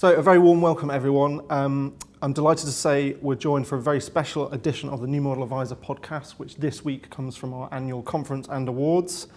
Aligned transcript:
So, 0.00 0.14
a 0.14 0.22
very 0.22 0.38
warm 0.38 0.62
welcome, 0.62 0.90
everyone. 0.90 1.42
Um, 1.50 1.94
I'm 2.22 2.32
delighted 2.32 2.64
to 2.64 2.72
say 2.72 3.18
we're 3.20 3.34
joined 3.34 3.66
for 3.66 3.76
a 3.76 3.82
very 3.82 4.00
special 4.00 4.50
edition 4.50 4.88
of 4.88 5.02
the 5.02 5.06
New 5.06 5.20
Model 5.20 5.42
Adviser 5.42 5.76
podcast, 5.76 6.38
which 6.38 6.56
this 6.56 6.82
week 6.82 7.10
comes 7.10 7.36
from 7.36 7.52
our 7.52 7.68
annual 7.70 8.00
conference 8.02 8.48
and 8.48 8.66
awards. 8.66 9.28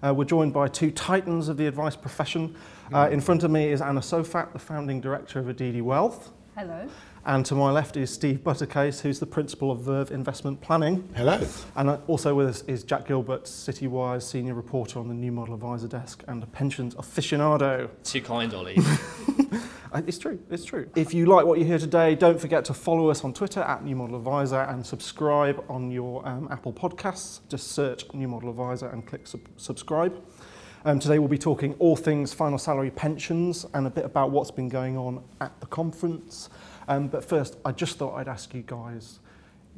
Uh, 0.00 0.14
we're 0.14 0.24
joined 0.24 0.52
by 0.52 0.68
two 0.68 0.92
titans 0.92 1.48
of 1.48 1.56
the 1.56 1.66
advice 1.66 1.96
profession. 1.96 2.54
Uh, 2.94 3.08
in 3.10 3.20
front 3.20 3.42
of 3.42 3.50
me 3.50 3.72
is 3.72 3.82
Anna 3.82 3.98
Sofat, 3.98 4.52
the 4.52 4.60
founding 4.60 5.00
director 5.00 5.40
of 5.40 5.46
Addidi 5.46 5.82
Wealth. 5.82 6.30
Hello. 6.56 6.88
And 7.24 7.46
to 7.46 7.54
my 7.54 7.70
left 7.70 7.96
is 7.96 8.10
Steve 8.10 8.44
Buttercase, 8.44 9.00
who's 9.00 9.18
the 9.18 9.26
principal 9.26 9.70
of 9.70 9.80
Verve 9.80 10.10
Investment 10.10 10.60
Planning. 10.60 11.08
Hello. 11.16 11.40
And 11.76 11.90
also 12.06 12.34
with 12.34 12.48
us 12.48 12.62
is 12.68 12.84
Jack 12.84 13.06
Gilbert, 13.06 13.44
Citywire 13.44 14.20
senior 14.20 14.54
reporter 14.54 14.98
on 14.98 15.08
the 15.08 15.14
New 15.14 15.32
Model 15.32 15.54
Adviser 15.54 15.88
desk 15.88 16.22
and 16.28 16.42
a 16.42 16.46
pensions 16.46 16.94
aficionado. 16.94 17.88
Too 18.04 18.22
kind, 18.22 18.52
Ollie. 18.54 18.76
Uh, 19.92 20.00
It's 20.06 20.18
true, 20.18 20.38
it's 20.50 20.64
true. 20.64 20.88
If 20.96 21.12
you 21.12 21.26
like 21.26 21.44
what 21.44 21.58
you 21.58 21.64
hear 21.64 21.78
today, 21.78 22.14
don't 22.14 22.40
forget 22.40 22.64
to 22.66 22.74
follow 22.74 23.10
us 23.10 23.24
on 23.24 23.34
Twitter 23.34 23.60
at 23.60 23.84
New 23.84 23.94
Model 23.94 24.16
Adviser 24.16 24.60
and 24.62 24.84
subscribe 24.84 25.62
on 25.68 25.90
your 25.90 26.26
um, 26.26 26.48
Apple 26.50 26.72
Podcasts. 26.72 27.40
Just 27.48 27.72
search 27.72 28.04
New 28.14 28.28
Model 28.28 28.48
Adviser 28.50 28.88
and 28.88 29.06
click 29.06 29.26
sub- 29.26 29.48
subscribe. 29.56 30.22
Um, 30.84 30.98
today 30.98 31.18
we'll 31.18 31.28
be 31.28 31.38
talking 31.38 31.74
all 31.78 31.94
things 31.94 32.32
final 32.32 32.58
salary 32.58 32.90
pensions 32.90 33.66
and 33.74 33.86
a 33.86 33.90
bit 33.90 34.04
about 34.04 34.30
what's 34.30 34.50
been 34.50 34.68
going 34.68 34.96
on 34.96 35.22
at 35.40 35.58
the 35.60 35.66
conference. 35.66 36.48
Um, 36.88 37.08
but 37.08 37.24
first, 37.24 37.58
I 37.64 37.72
just 37.72 37.98
thought 37.98 38.16
I'd 38.16 38.28
ask 38.28 38.52
you 38.54 38.62
guys, 38.66 39.20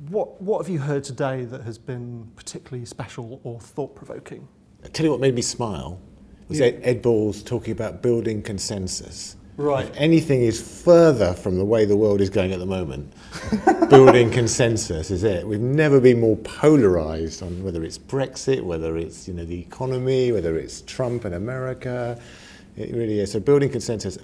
what, 0.09 0.41
what 0.41 0.59
have 0.65 0.69
you 0.73 0.79
heard 0.79 1.05
today 1.05 1.45
that 1.45 1.63
has 1.63 1.77
been 1.77 2.31
particularly 2.37 2.87
special 2.87 3.41
or 3.45 3.61
thought-provoking? 3.61 4.49
I 4.85 4.89
tell 4.89 5.05
you 5.05 5.11
what 5.13 5.21
made 5.21 5.35
me 5.35 5.43
smile 5.43 6.01
was 6.49 6.61
Yeah. 6.61 6.67
Ed, 6.67 6.81
Ed 6.85 7.03
Balls 7.03 7.43
talking 7.43 7.73
about 7.73 8.01
building 8.01 8.43
consensus. 8.43 9.37
Right. 9.57 9.87
If 9.87 9.97
anything 9.97 10.43
is 10.43 10.61
further 10.83 11.33
from 11.33 11.59
the 11.59 11.65
way 11.65 11.85
the 11.85 11.97
world 11.97 12.21
is 12.21 12.29
going 12.31 12.53
at 12.53 12.59
the 12.59 12.67
moment, 12.67 13.13
building 13.89 14.31
consensus 14.31 15.11
is 15.13 15.23
it. 15.23 15.47
We've 15.47 15.61
never 15.61 16.01
been 16.01 16.19
more 16.21 16.37
polarized 16.39 17.43
on 17.43 17.63
whether 17.63 17.85
it's 17.85 17.97
Brexit, 17.99 18.63
whether 18.63 18.97
it's 18.97 19.29
you 19.29 19.35
know 19.35 19.45
the 19.45 19.61
economy, 19.61 20.33
whether 20.33 20.59
it's 20.59 20.81
Trump 20.83 21.25
and 21.25 21.35
America. 21.37 22.21
It 22.77 22.93
really 22.93 23.21
is. 23.21 23.31
So 23.31 23.39
building 23.39 23.71
consensus, 23.71 24.19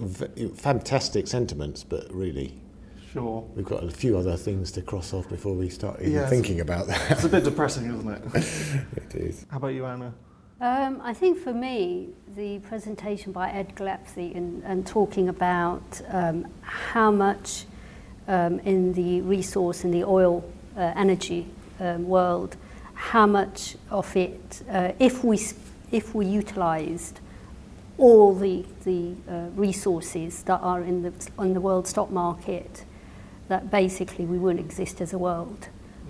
fantastic 0.56 1.28
sentiments, 1.28 1.84
but 1.84 2.12
really 2.12 2.54
Sure. 3.12 3.44
we've 3.54 3.64
got 3.64 3.84
a 3.84 3.90
few 3.90 4.16
other 4.18 4.36
things 4.36 4.72
to 4.72 4.82
cross 4.82 5.12
off 5.14 5.28
before 5.28 5.54
we 5.54 5.68
start 5.68 6.00
even 6.00 6.12
Yes. 6.14 6.30
thinking 6.30 6.60
about 6.60 6.88
that. 6.88 7.10
It's 7.12 7.24
a 7.24 7.28
bit 7.28 7.44
depressing, 7.44 7.86
isn't 7.86 8.08
it? 8.08 8.22
it 8.96 9.14
is. 9.14 9.46
How 9.48 9.58
about 9.58 9.68
you, 9.74 9.86
Anna? 9.86 10.12
Um, 10.62 11.00
I 11.02 11.14
think 11.14 11.38
for 11.38 11.54
me, 11.54 12.10
the 12.36 12.58
presentation 12.58 13.32
by 13.32 13.50
Ed 13.50 13.74
Gillespie 13.74 14.34
and, 14.34 14.86
talking 14.86 15.30
about 15.30 16.02
um, 16.08 16.46
how 16.60 17.10
much 17.10 17.64
um, 18.28 18.58
in 18.60 18.92
the 18.92 19.22
resource 19.22 19.84
in 19.84 19.90
the 19.90 20.04
oil 20.04 20.44
uh, 20.76 20.92
energy 20.96 21.46
um, 21.80 22.06
world, 22.06 22.58
how 22.92 23.24
much 23.24 23.76
of 23.90 24.14
it, 24.14 24.62
uh, 24.68 24.92
if 24.98 25.24
we 25.24 25.40
if 25.92 26.14
we 26.14 26.26
utilised 26.26 27.20
all 27.96 28.34
the 28.34 28.66
the 28.84 29.14
uh, 29.30 29.46
resources 29.54 30.42
that 30.42 30.60
are 30.60 30.82
in 30.82 31.02
the 31.04 31.12
on 31.38 31.54
the 31.54 31.60
world 31.60 31.88
stock 31.88 32.10
market, 32.10 32.84
that 33.48 33.70
basically 33.70 34.26
we 34.26 34.36
wouldn't 34.36 34.62
exist 34.62 35.00
as 35.00 35.14
a 35.14 35.18
world, 35.18 35.68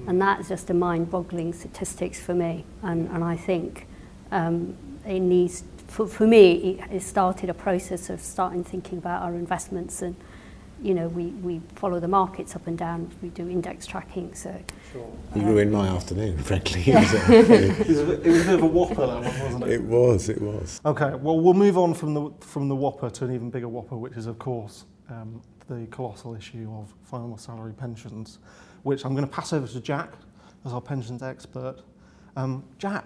and 0.08 0.20
that's 0.20 0.48
just 0.48 0.68
a 0.70 0.74
mind-boggling 0.74 1.52
statistics 1.52 2.18
for 2.18 2.34
me, 2.34 2.64
and 2.82 3.08
and 3.10 3.22
I 3.22 3.36
think 3.36 3.86
um, 4.30 4.76
it 5.06 5.20
needs, 5.20 5.64
for, 5.88 6.06
for 6.06 6.26
me, 6.26 6.78
it, 6.80 6.92
it 6.92 7.02
started 7.02 7.50
a 7.50 7.54
process 7.54 8.10
of 8.10 8.20
starting 8.20 8.64
thinking 8.64 8.98
about 8.98 9.22
our 9.22 9.34
investments 9.34 10.02
and, 10.02 10.14
you 10.82 10.94
know, 10.94 11.08
we, 11.08 11.26
we 11.26 11.60
follow 11.74 12.00
the 12.00 12.08
markets 12.08 12.56
up 12.56 12.66
and 12.66 12.78
down. 12.78 13.10
We 13.20 13.28
do 13.28 13.48
index 13.48 13.86
tracking, 13.86 14.34
so... 14.34 14.54
Sure. 14.92 15.12
You 15.34 15.42
um, 15.42 15.48
ruined 15.48 15.72
my 15.72 15.88
afternoon, 15.88 16.38
frankly. 16.38 16.82
Yeah. 16.82 17.00
it, 17.30 17.86
was 17.86 17.98
a, 17.98 18.20
it 18.22 18.26
was 18.26 18.42
a 18.42 18.44
bit 18.44 18.54
of 18.54 18.62
a 18.62 18.66
whopper, 18.66 19.06
that 19.06 19.22
one, 19.22 19.40
wasn't 19.40 19.64
it? 19.64 19.70
It 19.70 19.82
was, 19.82 20.28
it 20.28 20.40
was. 20.40 20.80
Okay, 20.86 21.14
well, 21.14 21.38
we'll 21.38 21.54
move 21.54 21.76
on 21.76 21.92
from 21.92 22.14
the, 22.14 22.30
from 22.40 22.68
the 22.68 22.76
whopper 22.76 23.10
to 23.10 23.24
an 23.26 23.34
even 23.34 23.50
bigger 23.50 23.68
whopper, 23.68 23.96
which 23.96 24.14
is, 24.14 24.26
of 24.26 24.38
course, 24.38 24.86
um, 25.10 25.42
the 25.68 25.86
colossal 25.90 26.34
issue 26.34 26.70
of 26.72 26.92
final 27.04 27.36
salary 27.36 27.72
pensions, 27.72 28.38
which 28.82 29.04
I'm 29.04 29.14
going 29.14 29.26
to 29.26 29.32
pass 29.32 29.52
over 29.52 29.66
to 29.66 29.80
Jack 29.80 30.14
as 30.64 30.72
our 30.72 30.80
pensions 30.80 31.22
expert. 31.22 31.76
Um, 32.36 32.64
Jack, 32.78 33.04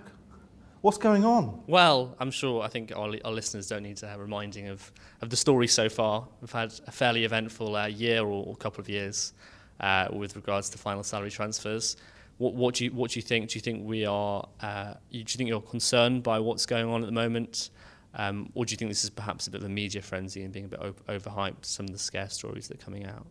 what's 0.84 0.98
going 0.98 1.24
on? 1.24 1.62
well, 1.66 2.14
I'm 2.18 2.30
sure 2.30 2.62
I 2.62 2.68
think 2.68 2.92
our, 2.94 3.10
our 3.24 3.32
listeners 3.32 3.68
don't 3.68 3.82
need 3.82 3.96
to 3.96 4.06
have 4.06 4.20
reminding 4.20 4.68
of, 4.68 4.92
of 5.22 5.30
the 5.30 5.36
story 5.36 5.66
so 5.66 5.88
far. 5.88 6.28
We've 6.42 6.52
had 6.52 6.74
a 6.86 6.90
fairly 6.90 7.24
eventful 7.24 7.74
uh, 7.74 7.86
year 7.86 8.20
or, 8.20 8.44
or 8.44 8.54
couple 8.56 8.82
of 8.82 8.88
years 8.90 9.32
uh, 9.80 10.08
with 10.12 10.36
regards 10.36 10.68
to 10.70 10.78
final 10.78 11.02
salary 11.02 11.30
transfers. 11.30 11.96
What, 12.36 12.52
what, 12.52 12.74
do 12.74 12.84
you, 12.84 12.90
what 12.92 13.12
do 13.12 13.18
you 13.18 13.22
think? 13.22 13.48
Do 13.48 13.56
you 13.56 13.62
think 13.62 13.88
we 13.88 14.04
are? 14.04 14.46
Uh, 14.60 14.92
you, 15.08 15.24
do 15.24 15.32
you 15.32 15.38
think 15.38 15.48
you're 15.48 15.62
concerned 15.62 16.22
by 16.22 16.38
what's 16.38 16.66
going 16.66 16.86
on 16.86 17.00
at 17.00 17.06
the 17.06 17.12
moment, 17.12 17.70
um, 18.16 18.50
or 18.54 18.66
do 18.66 18.72
you 18.72 18.76
think 18.76 18.90
this 18.90 19.04
is 19.04 19.10
perhaps 19.10 19.46
a 19.46 19.50
bit 19.50 19.62
of 19.62 19.66
a 19.66 19.70
media 19.70 20.02
frenzy 20.02 20.42
and 20.42 20.52
being 20.52 20.66
a 20.66 20.68
bit 20.68 20.80
o- 20.82 21.18
overhyped? 21.18 21.64
Some 21.64 21.86
of 21.86 21.92
the 21.92 21.98
scare 21.98 22.28
stories 22.28 22.68
that 22.68 22.82
are 22.82 22.84
coming 22.84 23.06
out. 23.06 23.26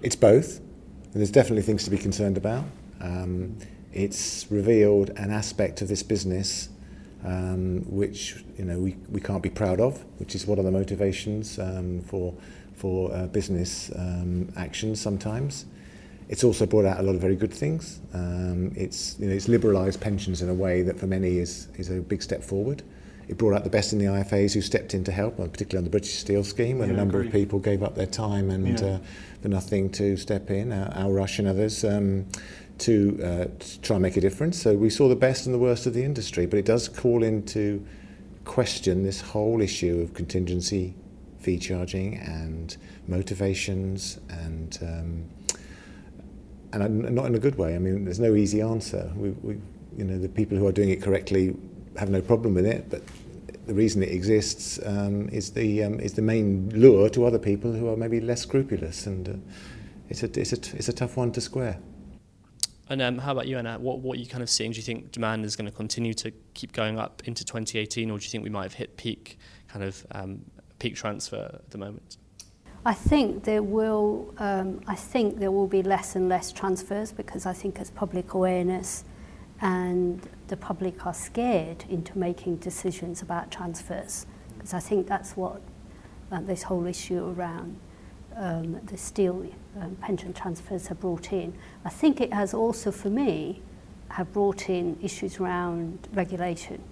It's 0.00 0.14
both. 0.14 0.60
There's 1.12 1.32
definitely 1.32 1.62
things 1.62 1.82
to 1.84 1.90
be 1.90 1.98
concerned 1.98 2.36
about. 2.36 2.64
Um, 3.00 3.58
it's 3.96 4.46
revealed 4.50 5.10
an 5.16 5.30
aspect 5.30 5.80
of 5.80 5.88
this 5.88 6.02
business 6.02 6.68
um, 7.24 7.82
which 7.88 8.36
you 8.58 8.64
know 8.64 8.78
we, 8.78 8.96
we 9.10 9.20
can't 9.20 9.42
be 9.42 9.48
proud 9.48 9.80
of, 9.80 10.04
which 10.18 10.34
is 10.34 10.46
what 10.46 10.58
are 10.58 10.62
the 10.62 10.70
motivations 10.70 11.58
um, 11.58 12.02
for 12.02 12.34
for 12.74 13.12
uh, 13.12 13.26
business 13.26 13.90
um, 13.96 14.52
actions 14.56 15.00
sometimes. 15.00 15.64
It's 16.28 16.44
also 16.44 16.66
brought 16.66 16.84
out 16.84 17.00
a 17.00 17.02
lot 17.02 17.14
of 17.14 17.20
very 17.20 17.36
good 17.36 17.52
things. 17.52 18.00
Um, 18.12 18.72
it's 18.76 19.18
you 19.18 19.28
know 19.28 19.34
it's 19.34 19.48
liberalised 19.48 20.00
pensions 20.00 20.42
in 20.42 20.50
a 20.50 20.54
way 20.54 20.82
that 20.82 21.00
for 21.00 21.06
many 21.06 21.38
is 21.38 21.68
is 21.76 21.90
a 21.90 22.00
big 22.00 22.22
step 22.22 22.42
forward. 22.42 22.82
It 23.28 23.38
brought 23.38 23.54
out 23.54 23.64
the 23.64 23.70
best 23.70 23.92
in 23.92 23.98
the 23.98 24.04
IFAs 24.04 24.54
who 24.54 24.60
stepped 24.60 24.94
in 24.94 25.02
to 25.04 25.12
help, 25.12 25.38
and 25.38 25.50
particularly 25.52 25.80
on 25.80 25.84
the 25.84 25.90
British 25.90 26.14
Steel 26.14 26.44
scheme, 26.44 26.78
when 26.78 26.88
Yeah, 26.88 26.94
a 26.94 26.98
number 26.98 27.20
of 27.20 27.32
people 27.32 27.58
gave 27.58 27.82
up 27.82 27.96
their 27.96 28.06
time 28.06 28.50
and 28.50 28.78
Yeah. 28.78 28.86
uh, 28.86 28.98
for 29.42 29.48
nothing 29.48 29.90
to 29.90 30.16
step 30.16 30.50
in, 30.50 30.70
uh, 30.72 30.92
Al 30.94 31.10
Rush 31.12 31.38
and 31.40 31.48
others, 31.48 31.84
um, 31.84 32.26
to, 32.78 33.18
uh, 33.22 33.44
to 33.58 33.80
try 33.80 33.96
and 33.96 34.02
make 34.02 34.16
a 34.16 34.20
difference. 34.20 34.60
So 34.60 34.76
we 34.76 34.90
saw 34.90 35.08
the 35.08 35.16
best 35.16 35.46
and 35.46 35.54
the 35.54 35.58
worst 35.58 35.86
of 35.86 35.94
the 35.94 36.04
industry, 36.04 36.46
but 36.46 36.58
it 36.58 36.64
does 36.66 36.88
call 36.88 37.22
into 37.24 37.82
question 38.44 39.02
this 39.02 39.20
whole 39.20 39.60
issue 39.60 40.00
of 40.00 40.14
contingency 40.14 40.94
fee 41.38 41.58
charging 41.58 42.16
and 42.18 42.76
motivations 43.08 44.18
and 44.28 44.78
um, 44.82 45.24
and 46.72 46.82
uh, 47.06 47.10
not 47.10 47.26
in 47.26 47.34
a 47.34 47.38
good 47.38 47.56
way. 47.56 47.74
I 47.74 47.78
mean, 47.78 48.04
there's 48.04 48.20
no 48.20 48.34
easy 48.34 48.60
answer. 48.60 49.10
We, 49.16 49.30
we, 49.30 49.56
you 49.96 50.04
know, 50.04 50.18
the 50.18 50.28
people 50.28 50.58
who 50.58 50.66
are 50.66 50.72
doing 50.72 50.90
it 50.90 51.00
correctly 51.00 51.56
have 51.98 52.10
no 52.10 52.20
problem 52.20 52.54
with 52.54 52.66
it, 52.66 52.88
but 52.90 53.02
the 53.66 53.74
reason 53.74 54.02
it 54.02 54.10
exists 54.10 54.78
um, 54.84 55.28
is 55.30 55.50
the 55.50 55.82
um, 55.82 56.00
is 56.00 56.14
the 56.14 56.22
main 56.22 56.70
lure 56.70 57.08
to 57.10 57.24
other 57.24 57.38
people 57.38 57.72
who 57.72 57.88
are 57.88 57.96
maybe 57.96 58.20
less 58.20 58.42
scrupulous, 58.42 59.06
and 59.06 59.28
uh, 59.28 59.32
it's 60.08 60.22
a 60.22 60.40
it's 60.40 60.52
a 60.52 60.76
it's 60.76 60.88
a 60.88 60.92
tough 60.92 61.16
one 61.16 61.32
to 61.32 61.40
square. 61.40 61.78
And 62.88 63.02
um, 63.02 63.18
how 63.18 63.32
about 63.32 63.48
you, 63.48 63.58
Anna? 63.58 63.78
What, 63.80 63.98
what 63.98 64.16
are 64.16 64.20
you 64.20 64.28
kind 64.28 64.44
of 64.44 64.48
seeing? 64.48 64.70
Do 64.70 64.76
you 64.76 64.82
think 64.84 65.10
demand 65.10 65.44
is 65.44 65.56
going 65.56 65.68
to 65.68 65.76
continue 65.76 66.14
to 66.14 66.30
keep 66.54 66.72
going 66.72 67.00
up 67.00 67.20
into 67.24 67.44
2018, 67.44 68.10
or 68.10 68.18
do 68.18 68.24
you 68.24 68.30
think 68.30 68.44
we 68.44 68.50
might 68.50 68.62
have 68.62 68.74
hit 68.74 68.96
peak 68.96 69.38
kind 69.66 69.84
of 69.84 70.06
um, 70.12 70.42
peak 70.78 70.94
transfer 70.94 71.50
at 71.52 71.70
the 71.70 71.78
moment? 71.78 72.18
I 72.84 72.94
think 72.94 73.42
there 73.42 73.64
will 73.64 74.32
um, 74.38 74.80
I 74.86 74.94
think 74.94 75.40
there 75.40 75.50
will 75.50 75.66
be 75.66 75.82
less 75.82 76.14
and 76.14 76.28
less 76.28 76.52
transfers 76.52 77.10
because 77.10 77.44
I 77.44 77.52
think 77.52 77.80
as 77.80 77.90
public 77.90 78.34
awareness 78.34 79.04
and 79.60 80.28
the 80.48 80.56
public 80.56 81.06
are 81.06 81.14
scared 81.14 81.84
into 81.88 82.16
making 82.18 82.56
decisions 82.56 83.22
about 83.22 83.50
transfers 83.50 84.26
because 84.56 84.74
I 84.74 84.80
think 84.80 85.06
that's 85.06 85.36
what 85.36 85.60
uh, 86.32 86.40
this 86.40 86.64
whole 86.64 86.86
issue 86.86 87.34
around 87.36 87.76
um, 88.34 88.80
the 88.84 88.96
steel 88.96 89.46
um, 89.80 89.96
pension 89.96 90.32
transfers 90.32 90.88
have 90.88 91.00
brought 91.00 91.32
in. 91.32 91.54
I 91.84 91.88
think 91.88 92.20
it 92.20 92.32
has 92.32 92.52
also, 92.52 92.90
for 92.90 93.08
me, 93.08 93.62
have 94.08 94.32
brought 94.32 94.68
in 94.68 94.98
issues 95.02 95.38
around 95.38 96.08
regulation 96.12 96.82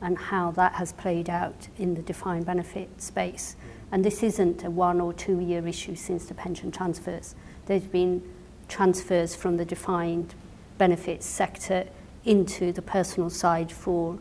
and 0.00 0.18
how 0.18 0.50
that 0.52 0.74
has 0.74 0.92
played 0.92 1.30
out 1.30 1.68
in 1.78 1.94
the 1.94 2.02
defined 2.02 2.44
benefit 2.44 3.00
space. 3.00 3.56
And 3.90 4.04
this 4.04 4.22
isn't 4.22 4.64
a 4.64 4.70
one 4.70 5.00
or 5.00 5.12
two 5.12 5.40
year 5.40 5.66
issue 5.66 5.94
since 5.94 6.26
the 6.26 6.34
pension 6.34 6.70
transfers. 6.70 7.34
There's 7.66 7.82
been 7.82 8.22
transfers 8.68 9.34
from 9.34 9.56
the 9.56 9.64
defined 9.64 10.34
benefits 10.78 11.26
sector 11.26 11.86
into 12.24 12.72
the 12.72 12.82
personal 12.82 13.30
side 13.30 13.70
for 13.72 14.18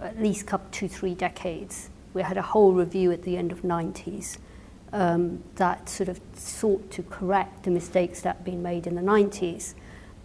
at 0.00 0.20
least 0.20 0.46
couple, 0.46 0.68
two, 0.70 0.88
three 0.88 1.14
decades. 1.14 1.90
We 2.14 2.22
had 2.22 2.36
a 2.36 2.42
whole 2.42 2.72
review 2.72 3.12
at 3.12 3.22
the 3.22 3.36
end 3.36 3.52
of 3.52 3.62
90s 3.62 4.38
um, 4.92 5.42
that 5.56 5.88
sort 5.88 6.08
of 6.08 6.20
sought 6.34 6.90
to 6.92 7.02
correct 7.04 7.64
the 7.64 7.70
mistakes 7.70 8.22
that 8.22 8.36
had 8.36 8.44
been 8.44 8.62
made 8.62 8.86
in 8.86 8.94
the 8.94 9.02
90s. 9.02 9.74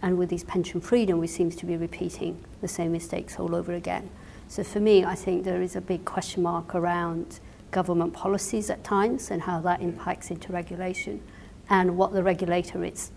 And 0.02 0.18
with 0.18 0.28
these 0.28 0.44
pension 0.44 0.80
freedom, 0.80 1.18
we 1.18 1.26
seem 1.26 1.50
to 1.50 1.66
be 1.66 1.76
repeating 1.76 2.42
the 2.60 2.68
same 2.68 2.92
mistakes 2.92 3.38
all 3.38 3.54
over 3.54 3.72
again. 3.72 4.10
So 4.48 4.62
for 4.62 4.80
me, 4.80 5.04
I 5.04 5.14
think 5.14 5.44
there 5.44 5.62
is 5.62 5.76
a 5.76 5.80
big 5.80 6.04
question 6.04 6.42
mark 6.42 6.74
around 6.74 7.40
government 7.70 8.12
policies 8.12 8.70
at 8.70 8.84
times 8.84 9.30
and 9.30 9.42
how 9.42 9.60
that 9.60 9.80
impacts 9.80 10.30
into 10.30 10.52
regulation 10.52 11.20
and 11.68 11.96
what 11.96 12.12
the 12.12 12.22
regulator 12.22 12.84
it's, 12.84 13.10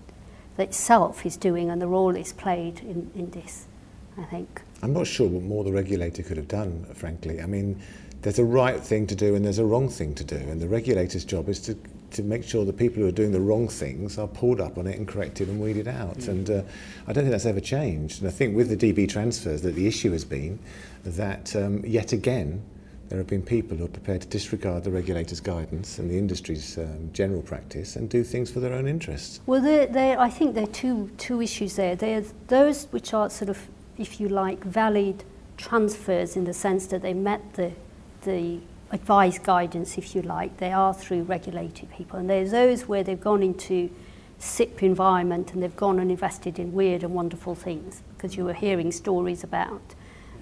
itself 0.57 1.25
is 1.25 1.37
doing 1.37 1.69
and 1.69 1.81
the 1.81 1.87
role 1.87 2.15
it's 2.15 2.33
played 2.33 2.79
in, 2.79 3.11
in 3.15 3.29
this, 3.31 3.67
I 4.19 4.25
think. 4.25 4.61
I'm 4.81 4.93
not 4.93 5.07
sure 5.07 5.27
what 5.27 5.43
more 5.43 5.63
the 5.63 5.71
regulator 5.71 6.23
could 6.23 6.37
have 6.37 6.47
done, 6.47 6.85
frankly. 6.93 7.41
I 7.41 7.45
mean, 7.45 7.81
there's 8.21 8.39
a 8.39 8.45
right 8.45 8.79
thing 8.79 9.07
to 9.07 9.15
do 9.15 9.35
and 9.35 9.45
there's 9.45 9.59
a 9.59 9.65
wrong 9.65 9.89
thing 9.89 10.13
to 10.15 10.23
do, 10.23 10.35
and 10.35 10.61
the 10.61 10.67
regulator's 10.67 11.25
job 11.25 11.49
is 11.49 11.59
to 11.61 11.77
to 12.11 12.23
make 12.23 12.43
sure 12.43 12.65
the 12.65 12.73
people 12.73 13.03
who 13.03 13.07
are 13.07 13.11
doing 13.11 13.31
the 13.31 13.39
wrong 13.39 13.67
things 13.67 14.17
are 14.17 14.27
pulled 14.27 14.59
up 14.59 14.79
on 14.79 14.87
it 14.87 14.97
and 14.97 15.07
corrected 15.07 15.47
and 15.47 15.61
weeded 15.61 15.87
out. 15.87 16.17
Mm. 16.17 16.27
And 16.27 16.49
uh, 16.49 16.61
I 17.07 17.13
don't 17.13 17.23
think 17.23 17.29
that's 17.29 17.45
ever 17.45 17.59
changed. 17.59 18.21
And 18.21 18.27
I 18.27 18.31
think 18.31 18.55
with 18.55 18.75
the 18.75 18.93
DB 18.93 19.07
transfers, 19.07 19.61
that 19.61 19.75
the 19.75 19.85
issue 19.85 20.11
has 20.13 20.25
been 20.25 20.57
that 21.05 21.55
um, 21.55 21.85
yet 21.85 22.11
again 22.11 22.63
there 23.09 23.17
have 23.17 23.27
been 23.27 23.41
people 23.41 23.75
who 23.75 23.85
are 23.85 23.89
prepared 23.89 24.21
to 24.21 24.27
disregard 24.27 24.83
the 24.83 24.91
regulator's 24.91 25.39
guidance 25.39 25.97
and 25.97 26.11
the 26.11 26.17
industry's 26.17 26.77
um, 26.77 27.09
general 27.11 27.41
practice 27.41 27.95
and 27.95 28.07
do 28.07 28.23
things 28.23 28.51
for 28.51 28.59
their 28.59 28.73
own 28.73 28.87
interests. 28.87 29.39
Well, 29.47 29.61
there, 29.61 29.87
there, 29.87 30.19
I 30.19 30.29
think 30.29 30.53
there 30.53 30.65
are 30.65 30.67
two, 30.67 31.09
two 31.17 31.41
issues 31.41 31.75
there. 31.75 31.95
There's 31.95 32.33
those 32.47 32.85
which 32.91 33.15
are 33.15 33.27
sort 33.31 33.49
of, 33.49 33.67
if 33.99 34.19
you 34.19 34.29
like, 34.29 34.63
valid 34.63 35.23
transfers 35.57 36.35
in 36.35 36.45
the 36.45 36.53
sense 36.53 36.87
that 36.87 37.01
they 37.01 37.13
met 37.13 37.53
the, 37.53 37.73
the 38.23 38.59
advice 38.91 39.37
guidance, 39.37 39.97
if 39.97 40.15
you 40.15 40.21
like. 40.21 40.57
They 40.57 40.71
are 40.71 40.93
through 40.93 41.23
regulated 41.23 41.91
people. 41.91 42.17
And 42.17 42.29
there's 42.29 42.51
those 42.51 42.87
where 42.87 43.03
they've 43.03 43.19
gone 43.19 43.43
into 43.43 43.91
SIPP 44.39 44.83
environment 44.83 45.53
and 45.53 45.61
they've 45.61 45.75
gone 45.75 45.99
and 45.99 46.09
invested 46.09 46.57
in 46.57 46.73
weird 46.73 47.03
and 47.03 47.13
wonderful 47.13 47.55
things 47.55 48.01
because 48.15 48.37
you 48.37 48.45
were 48.45 48.53
hearing 48.53 48.91
stories 48.91 49.43
about 49.43 49.81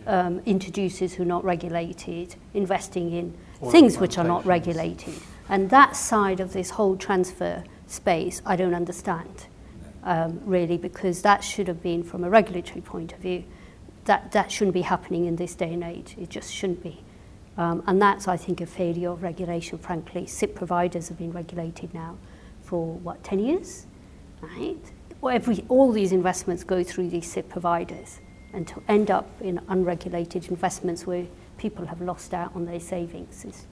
um, 0.05 0.39
introducers 0.45 1.15
who 1.15 1.23
are 1.23 1.27
not 1.27 1.43
regulated, 1.43 2.35
investing 2.53 3.11
in 3.11 3.33
things 3.71 3.97
which 3.97 4.17
are 4.17 4.23
not 4.23 4.45
regulated. 4.45 5.15
And 5.49 5.69
that 5.71 5.95
side 5.95 6.39
of 6.39 6.53
this 6.53 6.71
whole 6.71 6.95
transfer 6.95 7.63
space, 7.87 8.41
I 8.45 8.55
don't 8.55 8.73
understand, 8.73 9.47
um, 10.07 10.39
really, 10.45 10.77
because 10.77 11.21
that 11.23 11.43
should 11.43 11.67
have 11.67 11.83
been, 11.83 12.01
from 12.01 12.23
a 12.23 12.29
regulatory 12.29 12.79
point 12.79 13.11
of 13.11 13.19
view, 13.19 13.43
that, 14.05 14.31
that 14.31 14.49
shouldn't 14.49 14.73
be 14.73 14.83
happening 14.83 15.25
in 15.25 15.35
this 15.35 15.53
day 15.53 15.73
and 15.73 15.83
age. 15.83 16.15
It 16.17 16.29
just 16.29 16.51
shouldn't 16.51 16.81
be. 16.81 17.03
Um, 17.57 17.83
and 17.87 18.01
that's, 18.01 18.25
I 18.25 18.37
think, 18.37 18.61
a 18.61 18.65
failure 18.65 19.09
of 19.09 19.21
regulation, 19.21 19.77
frankly. 19.77 20.25
SIPP 20.25 20.55
providers 20.55 21.09
have 21.09 21.17
been 21.17 21.33
regulated 21.33 21.93
now 21.93 22.17
for, 22.61 22.93
what, 22.99 23.21
10 23.25 23.39
years? 23.39 23.85
Right? 24.41 24.77
Every, 25.29 25.65
all 25.67 25.91
these 25.91 26.13
investments 26.13 26.63
go 26.63 26.85
through 26.85 27.09
these 27.09 27.29
SIPP 27.29 27.49
providers 27.49 28.21
and 28.53 28.65
to 28.65 28.81
end 28.87 29.11
up 29.11 29.29
in 29.41 29.59
unregulated 29.67 30.47
investments 30.47 31.05
where 31.05 31.25
people 31.57 31.85
have 31.85 31.99
lost 31.99 32.33
out 32.33 32.55
on 32.55 32.65
their 32.65 32.79
savings 32.79 33.43
is 33.43 33.65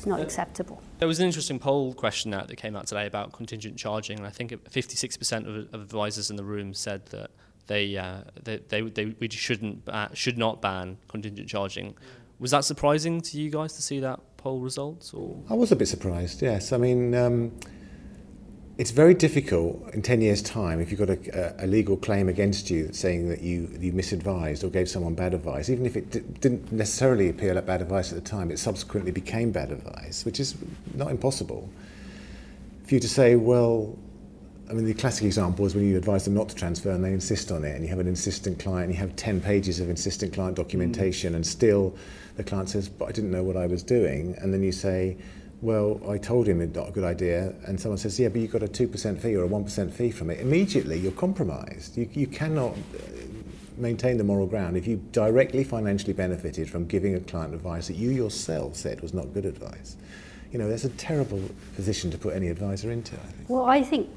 it's 0.00 0.06
not 0.06 0.20
acceptable. 0.20 0.82
There 0.98 1.06
was 1.06 1.20
an 1.20 1.26
interesting 1.26 1.58
poll 1.58 1.92
question 1.92 2.32
out 2.32 2.48
that 2.48 2.56
came 2.56 2.74
out 2.74 2.86
today 2.86 3.06
about 3.06 3.32
contingent 3.32 3.76
charging, 3.76 4.16
and 4.16 4.26
I 4.26 4.30
think 4.30 4.50
56% 4.52 5.46
of, 5.46 5.74
of 5.74 5.82
advisors 5.82 6.30
in 6.30 6.36
the 6.36 6.42
room 6.42 6.72
said 6.72 7.04
that 7.06 7.30
they 7.66 7.98
uh, 7.98 8.22
they, 8.42 8.56
they, 8.68 8.80
they 8.80 9.14
we 9.20 9.28
shouldn't 9.28 9.86
uh, 9.88 10.08
should 10.14 10.38
not 10.38 10.62
ban 10.62 10.96
contingent 11.08 11.50
charging. 11.50 11.96
Was 12.38 12.52
that 12.52 12.64
surprising 12.64 13.20
to 13.20 13.38
you 13.38 13.50
guys 13.50 13.74
to 13.74 13.82
see 13.82 14.00
that 14.00 14.20
poll 14.38 14.60
results? 14.60 15.12
Or 15.12 15.36
I 15.50 15.54
was 15.54 15.70
a 15.70 15.76
bit 15.76 15.88
surprised. 15.88 16.40
Yes, 16.40 16.72
I 16.72 16.78
mean. 16.78 17.14
Um, 17.14 17.52
it's 18.80 18.92
very 18.92 19.12
difficult 19.12 19.92
in 19.92 20.00
10 20.00 20.22
years' 20.22 20.40
time 20.40 20.80
if 20.80 20.90
you've 20.90 20.98
got 20.98 21.10
a, 21.10 21.54
a, 21.62 21.66
legal 21.66 21.98
claim 21.98 22.30
against 22.30 22.70
you 22.70 22.90
saying 22.94 23.28
that 23.28 23.42
you, 23.42 23.68
you 23.78 23.92
misadvised 23.92 24.64
or 24.64 24.70
gave 24.70 24.88
someone 24.88 25.14
bad 25.14 25.34
advice, 25.34 25.68
even 25.68 25.84
if 25.84 25.96
it 25.96 26.10
d- 26.10 26.22
didn't 26.40 26.72
necessarily 26.72 27.28
appear 27.28 27.52
like 27.52 27.66
bad 27.66 27.82
advice 27.82 28.10
at 28.10 28.14
the 28.14 28.26
time, 28.26 28.50
it 28.50 28.58
subsequently 28.58 29.12
became 29.12 29.52
bad 29.52 29.70
advice, 29.70 30.24
which 30.24 30.40
is 30.40 30.56
not 30.94 31.10
impossible. 31.10 31.68
For 32.86 32.94
you 32.94 33.00
to 33.00 33.08
say, 33.08 33.36
well, 33.36 33.98
I 34.70 34.72
mean, 34.72 34.86
the 34.86 34.94
classic 34.94 35.26
example 35.26 35.66
is 35.66 35.74
when 35.74 35.86
you 35.86 35.98
advise 35.98 36.24
them 36.24 36.32
not 36.32 36.48
to 36.48 36.54
transfer 36.54 36.90
and 36.90 37.04
they 37.04 37.12
insist 37.12 37.52
on 37.52 37.64
it, 37.64 37.74
and 37.74 37.84
you 37.84 37.90
have 37.90 37.98
an 37.98 38.08
insistent 38.08 38.58
client, 38.58 38.84
and 38.86 38.94
you 38.94 39.00
have 39.00 39.14
10 39.14 39.42
pages 39.42 39.78
of 39.80 39.90
insistent 39.90 40.32
client 40.32 40.56
documentation, 40.56 41.34
mm. 41.34 41.36
and 41.36 41.46
still 41.46 41.94
the 42.38 42.44
client 42.44 42.70
says, 42.70 42.88
but 42.88 43.10
I 43.10 43.12
didn't 43.12 43.30
know 43.30 43.42
what 43.42 43.58
I 43.58 43.66
was 43.66 43.82
doing, 43.82 44.36
and 44.38 44.54
then 44.54 44.62
you 44.62 44.72
say, 44.72 45.18
well, 45.62 46.00
I 46.08 46.16
told 46.16 46.46
him 46.46 46.60
it's 46.60 46.74
not 46.74 46.88
a 46.88 46.92
good 46.92 47.04
idea, 47.04 47.52
and 47.66 47.78
someone 47.78 47.98
says, 47.98 48.18
yeah, 48.18 48.28
but 48.28 48.40
you've 48.40 48.50
got 48.50 48.62
a 48.62 48.68
2% 48.68 49.20
fee 49.20 49.36
or 49.36 49.44
a 49.44 49.48
1% 49.48 49.92
fee 49.92 50.10
from 50.10 50.30
it, 50.30 50.40
immediately 50.40 50.98
you're 50.98 51.12
compromised. 51.12 51.96
You, 51.98 52.08
you 52.12 52.26
cannot 52.26 52.72
uh, 52.72 52.76
maintain 53.76 54.16
the 54.16 54.24
moral 54.24 54.46
ground 54.46 54.76
if 54.76 54.86
you 54.86 54.96
directly 55.12 55.64
financially 55.64 56.14
benefited 56.14 56.68
from 56.70 56.86
giving 56.86 57.14
a 57.14 57.20
client 57.20 57.54
advice 57.54 57.88
that 57.88 57.96
you 57.96 58.10
yourself 58.10 58.74
said 58.74 59.00
was 59.00 59.12
not 59.12 59.32
good 59.34 59.44
advice. 59.44 59.96
You 60.50 60.58
know, 60.58 60.68
that's 60.68 60.84
a 60.84 60.90
terrible 60.90 61.42
position 61.76 62.10
to 62.10 62.18
put 62.18 62.34
any 62.34 62.48
advisor 62.48 62.90
into, 62.90 63.14
I 63.16 63.26
think. 63.26 63.50
Well, 63.50 63.64
I 63.66 63.82
think, 63.82 64.08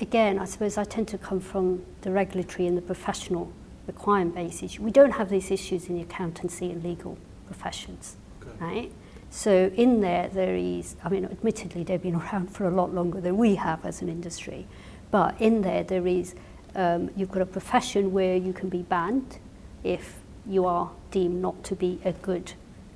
again, 0.00 0.38
I 0.38 0.44
suppose 0.44 0.78
I 0.78 0.84
tend 0.84 1.08
to 1.08 1.18
come 1.18 1.40
from 1.40 1.84
the 2.02 2.12
regulatory 2.12 2.68
and 2.68 2.78
the 2.78 2.82
professional 2.82 3.52
requirement 3.86 4.34
basis. 4.34 4.78
We 4.78 4.92
don't 4.92 5.12
have 5.12 5.28
these 5.28 5.50
issues 5.50 5.88
in 5.88 5.96
the 5.96 6.02
accountancy 6.02 6.70
and 6.70 6.82
legal 6.82 7.18
professions, 7.46 8.16
okay. 8.40 8.64
right? 8.64 8.92
So 9.34 9.68
in 9.74 10.00
there, 10.00 10.28
there 10.28 10.54
is, 10.54 10.94
I 11.02 11.08
mean, 11.08 11.24
admittedly, 11.24 11.82
they've 11.82 12.00
been 12.00 12.14
around 12.32 12.52
for 12.52 12.68
a 12.68 12.70
lot 12.70 12.94
longer 12.94 13.20
than 13.20 13.36
we 13.36 13.56
have 13.56 13.84
as 13.84 14.00
an 14.00 14.08
industry, 14.08 14.68
but 15.10 15.38
in 15.40 15.62
there, 15.62 15.82
there 15.82 16.06
is, 16.06 16.36
um, 16.76 17.10
you've 17.16 17.32
got 17.32 17.42
a 17.42 17.46
profession 17.46 18.12
where 18.12 18.36
you 18.36 18.52
can 18.52 18.68
be 18.68 18.82
banned 18.82 19.38
if 19.82 20.20
you 20.46 20.64
are 20.66 20.92
deemed 21.10 21.42
not 21.42 21.64
to 21.64 21.74
be 21.74 21.98
a 22.04 22.12
good 22.12 22.52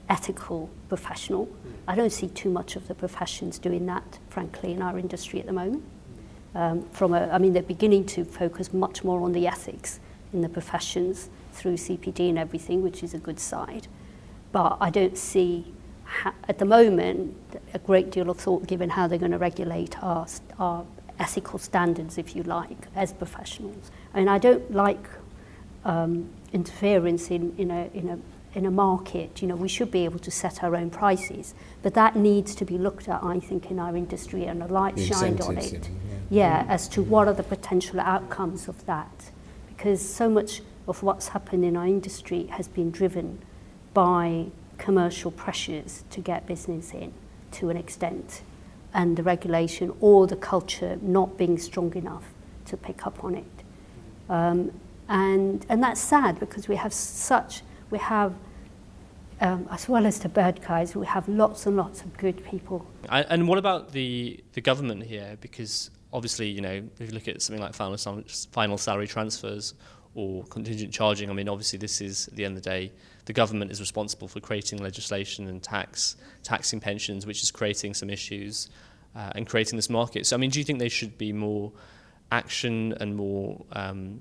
ethical 0.09 0.71
professional. 0.89 1.49
I 1.89 1.97
don't 1.97 2.13
see 2.13 2.29
too 2.29 2.51
much 2.51 2.77
of 2.77 2.87
the 2.87 2.95
professions 2.95 3.59
doing 3.59 3.87
that, 3.87 4.21
frankly, 4.29 4.73
in 4.73 4.81
our 4.81 4.97
industry 4.97 5.41
at 5.41 5.47
the 5.47 5.53
moment. 5.53 5.83
Um, 6.55 6.85
from 6.91 7.15
a, 7.15 7.29
I 7.31 7.39
mean, 7.39 7.53
they're 7.53 7.63
beginning 7.65 8.07
to 8.07 8.25
focus 8.25 8.73
much 8.73 9.03
more 9.03 9.23
on 9.23 9.33
the 9.33 9.49
ethics 9.49 9.99
in 10.33 10.43
the 10.43 10.49
professions 10.49 11.31
through 11.53 11.75
CPD 11.75 12.29
and 12.29 12.39
everything, 12.39 12.85
which 12.85 13.03
is 13.03 13.13
a 13.13 13.19
good 13.19 13.41
side. 13.41 13.89
But 14.53 14.79
I 14.81 14.91
don't 14.91 15.19
see 15.19 15.75
at 16.49 16.59
the 16.59 16.65
moment, 16.65 17.37
a 17.75 17.79
great 17.79 18.11
deal 18.11 18.31
of 18.31 18.39
thought 18.39 18.67
given 18.67 18.91
how 18.91 19.07
they're 19.07 19.19
going 19.19 19.33
to 19.33 19.39
regulate 19.39 20.03
our, 20.03 20.27
our 20.59 20.85
ethical 21.19 21.59
standards, 21.59 22.19
if 22.19 22.35
you 22.35 22.43
like, 22.43 22.87
as 22.95 23.13
professionals. 23.13 23.91
I 24.15 24.19
mean, 24.19 24.29
I 24.29 24.39
don't 24.39 24.71
like 24.73 25.09
um, 25.85 26.29
interference 26.53 27.31
in, 27.31 27.55
in, 27.59 27.71
a, 27.71 27.91
in, 27.93 28.09
a, 28.09 28.59
in 28.59 28.67
a 28.67 28.71
market. 28.71 29.43
You 29.43 29.49
know, 29.49 29.57
we 29.57 29.69
should 29.69 29.91
be 29.91 30.05
able 30.05 30.19
to 30.21 30.31
set 30.31 30.63
our 30.63 30.75
own 30.77 30.91
prices, 30.91 31.55
but 31.83 31.95
that 31.95 32.17
needs 32.17 32.55
to 32.57 32.65
be 32.65 32.79
looked 32.79 33.09
at, 33.09 33.23
I 33.23 33.41
think, 33.41 33.71
in 33.71 33.79
our 33.79 33.97
industry 33.97 34.45
and 34.45 34.63
a 34.63 34.67
light 34.67 34.97
the 34.97 35.07
shined 35.07 35.41
on 35.41 35.59
it. 35.59 35.91
Yeah, 36.31 36.65
yeah, 36.65 36.67
as 36.69 36.89
to 36.89 37.03
what 37.03 37.29
are 37.29 37.35
the 37.35 37.43
potential 37.43 38.01
outcomes 38.01 38.69
of 38.69 38.85
that. 38.87 39.31
Because 39.69 40.07
so 40.07 40.29
much 40.29 40.63
of 40.89 41.03
what's 41.03 41.29
happened 41.29 41.65
in 41.65 41.77
our 41.77 41.87
industry 41.87 42.47
has 42.47 42.67
been 42.67 42.91
driven 42.91 43.39
by 43.95 44.47
commercial 44.79 45.31
pressures 45.31 46.05
to 46.11 46.21
get 46.21 46.47
business 46.47 46.93
in 46.93 47.13
to 47.53 47.71
an 47.71 47.77
extent 47.77 48.43
and 48.95 49.17
the 49.17 49.23
regulation 49.23 49.93
or 50.01 50.27
the 50.27 50.37
culture 50.37 50.99
not 51.03 51.37
being 51.37 51.59
strong 51.59 51.95
enough 51.95 52.25
to 52.65 52.77
pick 52.77 53.07
up 53.07 53.23
on 53.23 53.35
it. 53.35 53.45
Um, 54.29 54.73
and, 55.09 55.65
and 55.69 55.83
that's 55.83 56.01
sad 56.01 56.39
because 56.39 56.69
we 56.69 56.77
have 56.77 56.93
such, 56.93 57.63
we 57.91 57.99
have, 57.99 58.35
um, 59.41 59.69
as 59.71 59.89
well 59.89 60.07
as 60.07 60.19
the 60.19 60.29
bad 60.29 60.63
guys, 60.63 60.95
we 60.95 61.07
have 61.07 61.29
lots 61.29 61.67
and 61.67 61.77
lots 61.77 62.03
of 62.03 62.17
good 62.17 62.45
people. 62.45 62.87
And 63.09 63.49
what 63.49 63.59
about 63.59 63.93
the, 63.93 64.43
the 64.53 64.61
government 64.61 65.03
here? 65.05 65.37
Because 65.41 65.91
obviously, 66.13 66.49
you 66.49 66.61
know, 66.61 66.83
if 66.99 67.09
you 67.09 67.15
look 67.15 67.29
at 67.29 67.41
something 67.43 67.63
like 67.63 67.75
final, 67.75 67.97
final 68.51 68.79
salary 68.79 69.07
transfers 69.07 69.75
or 70.19 70.43
contingent 70.47 70.93
charging, 70.93 71.31
I 71.31 71.33
mean, 71.33 71.49
obviously 71.49 71.79
this 71.79 72.01
is, 72.01 72.27
at 72.27 72.35
the 72.35 72.45
end 72.45 72.57
of 72.57 72.65
the 72.65 72.69
day, 72.69 72.91
the 73.27 73.33
government 73.33 73.71
is 73.71 73.79
responsible 73.79 74.27
for 74.27 74.41
creating 74.41 74.83
legislation 74.83 75.47
and 75.47 75.63
tax 75.63 76.17
taxing 76.43 76.81
pensions, 76.81 77.25
which 77.25 77.41
is 77.41 77.53
creating 77.53 77.95
some 77.95 78.11
issues 78.11 78.69
uh, 79.15 79.31
and 79.37 79.49
creating 79.49 79.77
this 79.77 79.89
market. 79.89 80.27
So, 80.27 80.35
I 80.35 80.39
mean, 80.41 80.51
do 80.51 80.59
you 80.59 80.65
think 80.65 80.81
there 80.81 80.91
should 80.91 81.17
be 81.19 81.33
more 81.33 81.71
action 82.33 82.95
and 83.01 83.15
more 83.15 83.65
um, 83.73 84.19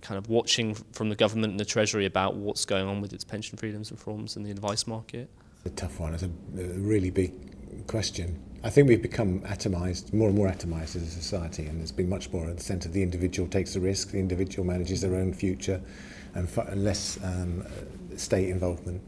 kind 0.00 0.16
of 0.16 0.30
watching 0.30 0.74
from 0.92 1.10
the 1.10 1.16
government 1.16 1.50
and 1.50 1.60
the 1.60 1.66
Treasury 1.66 2.06
about 2.06 2.36
what's 2.36 2.64
going 2.64 2.86
on 2.86 3.02
with 3.02 3.12
its 3.12 3.24
pension 3.24 3.58
freedoms 3.58 3.92
reforms 3.92 4.36
and 4.36 4.46
the 4.46 4.50
advice 4.50 4.86
market? 4.86 5.28
It's 5.66 5.74
A 5.74 5.76
tough 5.76 6.00
one. 6.00 6.14
It's 6.14 6.22
a, 6.22 6.30
a 6.58 6.78
really 6.78 7.10
big 7.10 7.86
question. 7.86 8.40
I 8.64 8.70
think 8.70 8.88
we've 8.88 9.02
become 9.02 9.40
atomised, 9.40 10.14
more 10.14 10.28
and 10.28 10.36
more 10.38 10.48
atomised 10.48 10.96
as 10.96 11.02
a 11.02 11.10
society, 11.10 11.66
and 11.66 11.78
there's 11.78 11.92
been 11.92 12.08
much 12.08 12.32
more 12.32 12.44
in 12.48 12.56
the 12.56 12.62
sense 12.62 12.86
of 12.86 12.94
the 12.94 13.02
individual 13.02 13.46
takes 13.46 13.74
the 13.74 13.80
risk, 13.80 14.12
the 14.12 14.18
individual 14.18 14.66
manages 14.66 15.02
their 15.02 15.14
own 15.14 15.34
future, 15.34 15.82
and, 16.34 16.48
and 16.56 16.82
less 16.82 17.18
um, 17.22 17.62
state 18.16 18.48
involvement. 18.48 19.02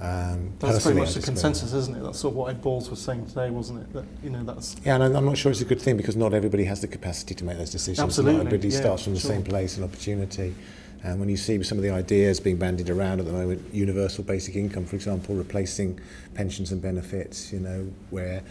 Um, 0.00 0.52
that's 0.60 0.84
pretty 0.84 1.00
much 1.00 1.14
the 1.14 1.22
consensus, 1.22 1.72
isn't 1.72 1.96
it? 1.96 2.02
That's 2.04 2.20
sort 2.20 2.32
of 2.32 2.36
what 2.36 2.50
Ed 2.50 2.62
Balls 2.62 2.88
was 2.88 3.02
saying 3.02 3.26
today, 3.26 3.50
wasn't 3.50 3.80
it? 3.80 3.92
That 3.92 4.04
you 4.22 4.30
know, 4.30 4.44
that's 4.44 4.76
yeah, 4.84 4.94
and 4.94 5.16
I'm 5.16 5.24
not 5.24 5.38
sure 5.38 5.50
it's 5.50 5.60
a 5.60 5.64
good 5.64 5.82
thing 5.82 5.96
because 5.96 6.14
not 6.14 6.32
everybody 6.32 6.64
has 6.64 6.80
the 6.80 6.88
capacity 6.88 7.34
to 7.34 7.44
make 7.44 7.58
those 7.58 7.70
decisions. 7.70 7.98
Absolutely, 7.98 8.38
not 8.38 8.46
everybody 8.46 8.68
yeah, 8.68 8.80
starts 8.80 9.02
from 9.02 9.14
the 9.14 9.20
sure. 9.20 9.32
same 9.32 9.42
place 9.42 9.76
and 9.76 9.84
opportunity. 9.84 10.54
And 11.02 11.20
when 11.20 11.28
you 11.28 11.36
see 11.36 11.62
some 11.64 11.78
of 11.78 11.82
the 11.84 11.90
ideas 11.90 12.40
being 12.40 12.56
bandied 12.56 12.90
around 12.90 13.20
at 13.20 13.26
the 13.26 13.32
moment, 13.32 13.62
universal 13.74 14.24
basic 14.24 14.56
income, 14.56 14.86
for 14.86 14.96
example, 14.96 15.34
replacing 15.34 16.00
pensions 16.32 16.72
and 16.72 16.80
benefits, 16.80 17.52
you 17.52 17.60
know, 17.60 17.90
where 18.10 18.42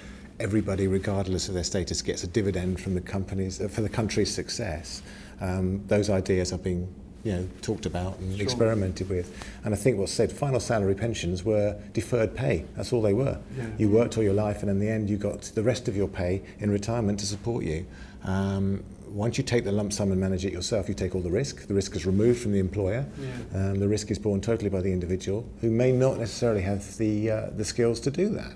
everybody, 0.43 0.87
regardless 0.87 1.47
of 1.47 1.53
their 1.53 1.63
status, 1.63 2.01
gets 2.01 2.23
a 2.23 2.27
dividend 2.27 2.79
from 2.79 2.93
the 2.93 3.01
companies 3.01 3.61
uh, 3.61 3.67
for 3.69 3.81
the 3.81 3.89
country's 3.89 4.31
success. 4.31 5.01
Um, 5.39 5.81
those 5.87 6.09
ideas 6.09 6.51
are 6.51 6.57
being 6.57 6.93
you 7.23 7.31
know, 7.31 7.47
talked 7.61 7.85
about 7.85 8.19
and 8.19 8.35
sure. 8.35 8.43
experimented 8.43 9.09
with. 9.09 9.31
And 9.63 9.73
I 9.73 9.77
think 9.77 9.97
what's 9.97 10.11
said, 10.11 10.31
final 10.31 10.59
salary 10.59 10.95
pensions 10.95 11.45
were 11.45 11.79
deferred 11.93 12.35
pay. 12.35 12.65
That's 12.75 12.91
all 12.91 13.01
they 13.01 13.13
were. 13.13 13.39
Yeah. 13.57 13.67
You 13.77 13.89
worked 13.89 14.17
all 14.17 14.23
your 14.23 14.33
life, 14.33 14.61
and 14.61 14.69
in 14.69 14.79
the 14.79 14.89
end, 14.89 15.09
you 15.09 15.15
got 15.15 15.43
the 15.55 15.63
rest 15.63 15.87
of 15.87 15.95
your 15.95 16.09
pay 16.09 16.41
in 16.59 16.69
retirement 16.69 17.21
to 17.21 17.25
support 17.25 17.63
you. 17.63 17.85
Um, 18.25 18.83
once 19.07 19.37
you 19.37 19.43
take 19.45 19.63
the 19.63 19.71
lump 19.71 19.93
sum 19.93 20.11
and 20.11 20.19
manage 20.19 20.43
it 20.43 20.51
yourself, 20.51 20.89
you 20.89 20.95
take 20.95 21.15
all 21.15 21.21
the 21.21 21.31
risk. 21.31 21.67
The 21.67 21.73
risk 21.73 21.95
is 21.95 22.05
removed 22.05 22.41
from 22.41 22.51
the 22.51 22.59
employer. 22.59 23.05
Yeah. 23.17 23.69
Um, 23.69 23.79
the 23.79 23.87
risk 23.87 24.11
is 24.11 24.19
borne 24.19 24.41
totally 24.41 24.69
by 24.69 24.81
the 24.81 24.91
individual, 24.91 25.47
who 25.61 25.71
may 25.71 25.93
not 25.93 26.17
necessarily 26.17 26.63
have 26.63 26.97
the 26.97 27.29
uh, 27.29 27.49
the 27.55 27.63
skills 27.63 28.01
to 28.01 28.11
do 28.11 28.27
that 28.29 28.53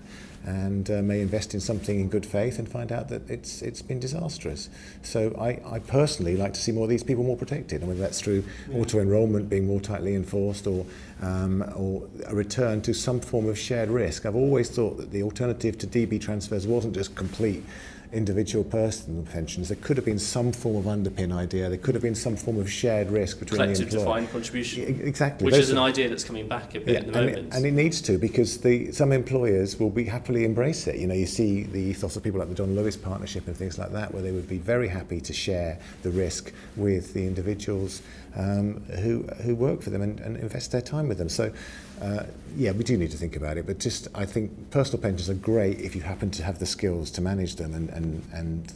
and 0.47 0.89
uh, 0.89 1.01
may 1.01 1.19
invest 1.19 1.53
in 1.53 1.59
something 1.59 1.99
in 1.99 2.07
good 2.07 2.25
faith 2.25 2.57
and 2.57 2.69
find 2.69 2.89
out 2.89 3.09
that 3.09 3.29
it's 3.29 3.61
it's 3.61 3.81
been 3.81 3.99
disastrous. 3.99 4.69
So 5.03 5.35
I, 5.37 5.59
I 5.75 5.79
personally 5.79 6.37
like 6.37 6.53
to 6.53 6.61
see 6.61 6.71
more 6.71 6.85
of 6.85 6.89
these 6.89 7.03
people 7.03 7.25
more 7.25 7.35
protected, 7.35 7.81
and 7.81 7.89
whether 7.89 7.99
that's 7.99 8.21
through 8.21 8.45
yeah. 8.69 8.79
auto 8.79 8.99
enrolment 8.99 9.49
being 9.49 9.67
more 9.67 9.81
tightly 9.81 10.15
enforced 10.15 10.65
or 10.65 10.85
um, 11.21 11.63
or 11.75 12.07
a 12.27 12.35
return 12.35 12.81
to 12.81 12.93
some 12.93 13.19
form 13.19 13.47
of 13.49 13.57
shared 13.57 13.89
risk. 13.89 14.25
I've 14.25 14.35
always 14.35 14.69
thought 14.69 14.97
that 14.97 15.11
the 15.11 15.23
alternative 15.23 15.77
to 15.79 15.87
DB 15.87 16.21
transfers 16.21 16.67
wasn't 16.67 16.93
just 16.93 17.15
complete 17.15 17.63
individual 18.11 18.63
personal 18.63 19.23
pensions, 19.23 19.69
there 19.69 19.77
could 19.81 19.97
have 19.97 20.05
been 20.05 20.19
some 20.19 20.51
form 20.51 20.77
of 20.77 20.85
underpin 20.85 21.35
idea. 21.35 21.69
There 21.69 21.77
could 21.77 21.95
have 21.95 22.01
been 22.01 22.15
some 22.15 22.35
form 22.35 22.59
of 22.59 22.71
shared 22.71 23.11
risk 23.11 23.39
between 23.39 23.61
Collective 23.61 23.89
the 23.89 23.99
defined 23.99 24.31
contribution. 24.31 24.83
Exactly. 25.01 25.45
Which 25.45 25.55
is 25.55 25.71
an 25.71 25.77
idea 25.77 26.07
that's 26.09 26.23
coming 26.23 26.47
back 26.47 26.75
a 26.75 26.79
bit 26.79 26.89
yeah, 26.89 26.99
at 26.99 27.07
the 27.07 27.19
and 27.19 27.25
moment. 27.27 27.53
It, 27.53 27.57
and 27.57 27.65
it 27.65 27.71
needs 27.71 28.01
to 28.01 28.17
because 28.17 28.59
the, 28.59 28.91
some 28.91 29.11
employers 29.11 29.79
will 29.79 29.89
be 29.89 30.05
happily 30.05 30.45
embrace 30.45 30.87
it. 30.87 30.97
You 30.97 31.07
know, 31.07 31.13
you 31.13 31.25
see 31.25 31.63
the 31.63 31.79
ethos 31.79 32.15
of 32.15 32.23
people 32.23 32.39
like 32.39 32.49
the 32.49 32.55
John 32.55 32.75
Lewis 32.75 32.95
Partnership 32.95 33.47
and 33.47 33.55
things 33.55 33.77
like 33.77 33.91
that, 33.91 34.13
where 34.13 34.23
they 34.23 34.31
would 34.31 34.47
be 34.47 34.57
very 34.57 34.87
happy 34.87 35.19
to 35.21 35.33
share 35.33 35.79
the 36.03 36.11
risk 36.11 36.53
with 36.75 37.13
the 37.13 37.25
individuals 37.25 38.01
um, 38.37 38.81
who, 39.01 39.23
who 39.43 39.55
work 39.55 39.81
for 39.81 39.89
them 39.89 40.01
and, 40.01 40.19
and 40.19 40.37
invest 40.37 40.71
their 40.71 40.81
time 40.81 41.07
with 41.07 41.17
them. 41.17 41.29
So 41.29 41.51
uh, 42.01 42.23
yeah, 42.55 42.71
we 42.71 42.83
do 42.83 42.97
need 42.97 43.11
to 43.11 43.17
think 43.17 43.35
about 43.35 43.57
it, 43.57 43.65
but 43.65 43.79
just 43.79 44.07
I 44.13 44.25
think 44.25 44.69
personal 44.69 45.01
pensions 45.01 45.29
are 45.29 45.33
great 45.33 45.81
if 45.81 45.95
you 45.95 46.01
happen 46.01 46.29
to 46.31 46.43
have 46.43 46.59
the 46.59 46.65
skills 46.65 47.11
to 47.11 47.21
manage 47.21 47.55
them 47.55 47.73
and, 47.73 47.89
and, 47.89 48.23
and 48.33 48.71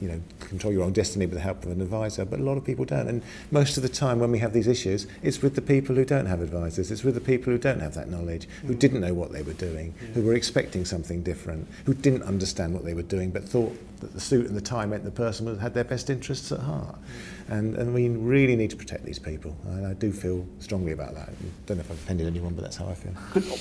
you 0.00 0.08
know, 0.08 0.20
control 0.40 0.72
your 0.72 0.82
own 0.82 0.92
destiny 0.92 1.26
with 1.26 1.34
the 1.34 1.40
help 1.40 1.64
of 1.64 1.70
an 1.70 1.80
advisor, 1.80 2.24
but 2.24 2.40
a 2.40 2.42
lot 2.42 2.56
of 2.56 2.64
people 2.64 2.84
don't. 2.84 3.08
And 3.08 3.22
most 3.50 3.76
of 3.76 3.82
the 3.82 3.88
time 3.88 4.18
when 4.18 4.30
we 4.30 4.38
have 4.38 4.52
these 4.52 4.66
issues, 4.66 5.06
it's 5.22 5.42
with 5.42 5.54
the 5.54 5.62
people 5.62 5.94
who 5.94 6.04
don't 6.04 6.26
have 6.26 6.40
advisors, 6.40 6.90
it's 6.90 7.04
with 7.04 7.14
the 7.14 7.20
people 7.20 7.52
who 7.52 7.58
don't 7.58 7.80
have 7.80 7.94
that 7.94 8.08
knowledge, 8.08 8.48
who 8.66 8.74
mm. 8.74 8.78
didn't 8.78 9.00
know 9.00 9.14
what 9.14 9.32
they 9.32 9.42
were 9.42 9.54
doing, 9.54 9.94
who 10.14 10.22
were 10.22 10.34
expecting 10.34 10.84
something 10.84 11.22
different, 11.22 11.66
who 11.84 11.94
didn't 11.94 12.22
understand 12.22 12.74
what 12.74 12.84
they 12.84 12.94
were 12.94 13.02
doing, 13.02 13.30
but 13.30 13.44
thought 13.44 13.76
that 14.00 14.12
the 14.12 14.20
suit 14.20 14.46
and 14.46 14.56
the 14.56 14.60
tie 14.60 14.84
meant 14.84 15.04
the 15.04 15.10
person 15.10 15.58
had 15.58 15.72
their 15.72 15.84
best 15.84 16.10
interests 16.10 16.52
at 16.52 16.60
heart. 16.60 16.94
Mm. 16.94 17.36
And, 17.48 17.76
and 17.76 17.94
we 17.94 18.08
really 18.08 18.56
need 18.56 18.70
to 18.70 18.76
protect 18.76 19.04
these 19.04 19.20
people. 19.20 19.56
And 19.66 19.86
I 19.86 19.94
do 19.94 20.12
feel 20.12 20.44
strongly 20.58 20.92
about 20.92 21.14
that. 21.14 21.28
I 21.28 21.32
don't 21.66 21.76
know 21.76 21.82
if 21.82 21.90
I've 21.90 21.96
offended 21.96 22.26
anyone, 22.26 22.54
but 22.54 22.62
that's 22.62 22.76
how 22.76 22.88
I 22.88 22.94
feel. 22.94 23.12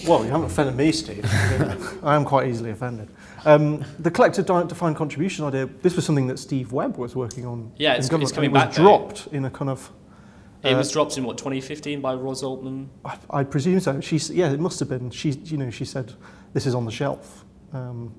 Well, 0.08 0.26
you 0.26 0.32
haven't 0.32 0.48
offended 0.48 0.76
me, 0.76 0.92
Steve. 0.92 1.24
I 2.04 2.16
am 2.16 2.26
quite 2.26 2.48
easily 2.48 2.72
offended. 2.72 3.10
Um, 3.46 3.86
the 4.00 4.10
collective 4.10 4.46
defined 4.46 4.96
contribution 4.96 5.46
idea, 5.46 5.68
this 5.84 5.96
was 5.96 6.04
something 6.04 6.25
that 6.28 6.40
Steve 6.40 6.72
Webb 6.72 6.98
was 6.98 7.16
working 7.16 7.46
on. 7.46 7.72
Yeah, 7.78 7.94
it's, 7.94 8.10
it's 8.10 8.32
coming 8.32 8.52
it 8.52 8.54
back. 8.54 8.70
was 8.70 8.78
dropped 8.78 9.28
in 9.32 9.46
a 9.46 9.50
kind 9.50 9.70
of. 9.70 9.92
Uh, 10.64 10.70
it 10.70 10.76
was 10.76 10.92
dropped 10.92 11.18
in 11.18 11.24
what 11.24 11.38
2015 11.38 12.02
by 12.02 12.14
Ros 12.14 12.42
Altmann. 12.42 12.88
I, 13.04 13.18
I 13.30 13.44
presume 13.44 13.80
so. 13.80 14.02
She, 14.02 14.18
yeah, 14.34 14.52
it 14.52 14.60
must 14.60 14.80
have 14.80 14.90
been. 14.90 15.12
She, 15.12 15.32
you 15.32 15.58
know, 15.58 15.70
she 15.70 15.86
said 15.86 16.14
this 16.54 16.66
is 16.66 16.74
on 16.74 16.86
the 16.86 16.92
shelf, 16.92 17.46
um, 17.74 18.16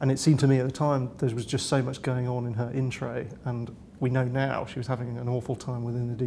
and 0.00 0.10
it 0.10 0.18
seemed 0.18 0.40
to 0.40 0.46
me 0.46 0.58
at 0.58 0.66
the 0.66 0.72
time 0.72 1.10
there 1.18 1.32
was 1.34 1.46
just 1.46 1.66
so 1.66 1.82
much 1.82 2.02
going 2.02 2.26
on 2.26 2.46
in 2.46 2.54
her 2.54 2.70
in 2.70 2.90
tray, 2.90 3.28
and 3.44 3.74
we 4.00 4.10
know 4.10 4.24
now 4.24 4.66
she 4.66 4.78
was 4.78 4.86
having 4.86 5.16
an 5.18 5.28
awful 5.28 5.56
time 5.56 5.84
within 5.84 6.08
the 6.08 6.24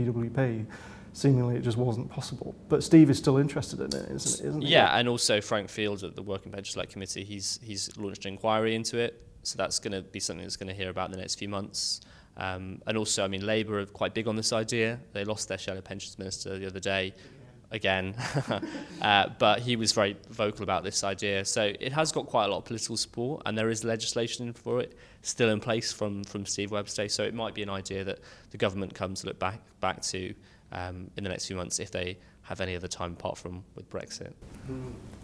DWP. 0.00 0.66
Seemingly, 1.12 1.56
it 1.56 1.62
just 1.62 1.76
wasn't 1.76 2.08
possible. 2.08 2.54
But 2.68 2.84
Steve 2.84 3.10
is 3.10 3.18
still 3.18 3.36
interested 3.36 3.80
in 3.80 3.86
it, 3.86 4.10
isn't, 4.12 4.46
isn't 4.46 4.62
he? 4.62 4.68
Yeah, 4.68 4.96
and 4.96 5.08
also 5.08 5.40
Frank 5.40 5.68
Fields 5.68 6.04
at 6.04 6.14
the 6.14 6.22
Working 6.22 6.52
Pension 6.52 6.72
Select 6.72 6.92
Committee, 6.92 7.24
he's 7.24 7.58
he's 7.62 7.96
launched 7.96 8.24
an 8.26 8.34
inquiry 8.34 8.74
into 8.74 8.96
it. 8.96 9.26
So 9.42 9.56
that's 9.56 9.78
going 9.78 9.92
to 9.92 10.02
be 10.02 10.20
something 10.20 10.44
that's 10.44 10.56
going 10.56 10.68
to 10.68 10.74
hear 10.74 10.90
about 10.90 11.06
in 11.06 11.12
the 11.12 11.18
next 11.18 11.36
few 11.36 11.48
months. 11.48 12.00
Um, 12.36 12.80
and 12.86 12.96
also, 12.96 13.24
I 13.24 13.28
mean, 13.28 13.44
Labour 13.44 13.80
are 13.80 13.86
quite 13.86 14.14
big 14.14 14.28
on 14.28 14.36
this 14.36 14.52
idea. 14.52 14.98
They 15.12 15.24
lost 15.24 15.48
their 15.48 15.58
shadow 15.58 15.80
pensions 15.80 16.18
minister 16.18 16.58
the 16.58 16.66
other 16.66 16.80
day 16.80 17.14
again. 17.70 18.14
uh, 19.02 19.28
but 19.38 19.60
he 19.60 19.76
was 19.76 19.92
very 19.92 20.16
vocal 20.30 20.62
about 20.62 20.84
this 20.84 21.04
idea. 21.04 21.44
So 21.44 21.72
it 21.78 21.92
has 21.92 22.12
got 22.12 22.26
quite 22.26 22.46
a 22.46 22.48
lot 22.48 22.58
of 22.58 22.64
political 22.64 22.96
support, 22.96 23.42
and 23.46 23.56
there 23.56 23.70
is 23.70 23.84
legislation 23.84 24.52
for 24.52 24.80
it 24.80 24.96
still 25.22 25.50
in 25.50 25.60
place 25.60 25.92
from, 25.92 26.24
from 26.24 26.46
Steve 26.46 26.70
Webster. 26.70 27.08
So 27.08 27.22
it 27.24 27.34
might 27.34 27.54
be 27.54 27.62
an 27.62 27.70
idea 27.70 28.04
that 28.04 28.20
the 28.50 28.56
government 28.56 28.94
comes 28.94 29.20
to 29.20 29.28
look 29.28 29.38
back, 29.38 29.60
back 29.80 30.02
to 30.02 30.34
um, 30.72 31.10
in 31.16 31.24
the 31.24 31.30
next 31.30 31.46
few 31.46 31.56
months 31.56 31.78
if 31.78 31.90
they 31.90 32.16
have 32.42 32.60
any 32.60 32.74
other 32.74 32.88
time 32.88 33.12
apart 33.12 33.38
from 33.38 33.62
with 33.74 33.88
Brexit. 33.90 34.32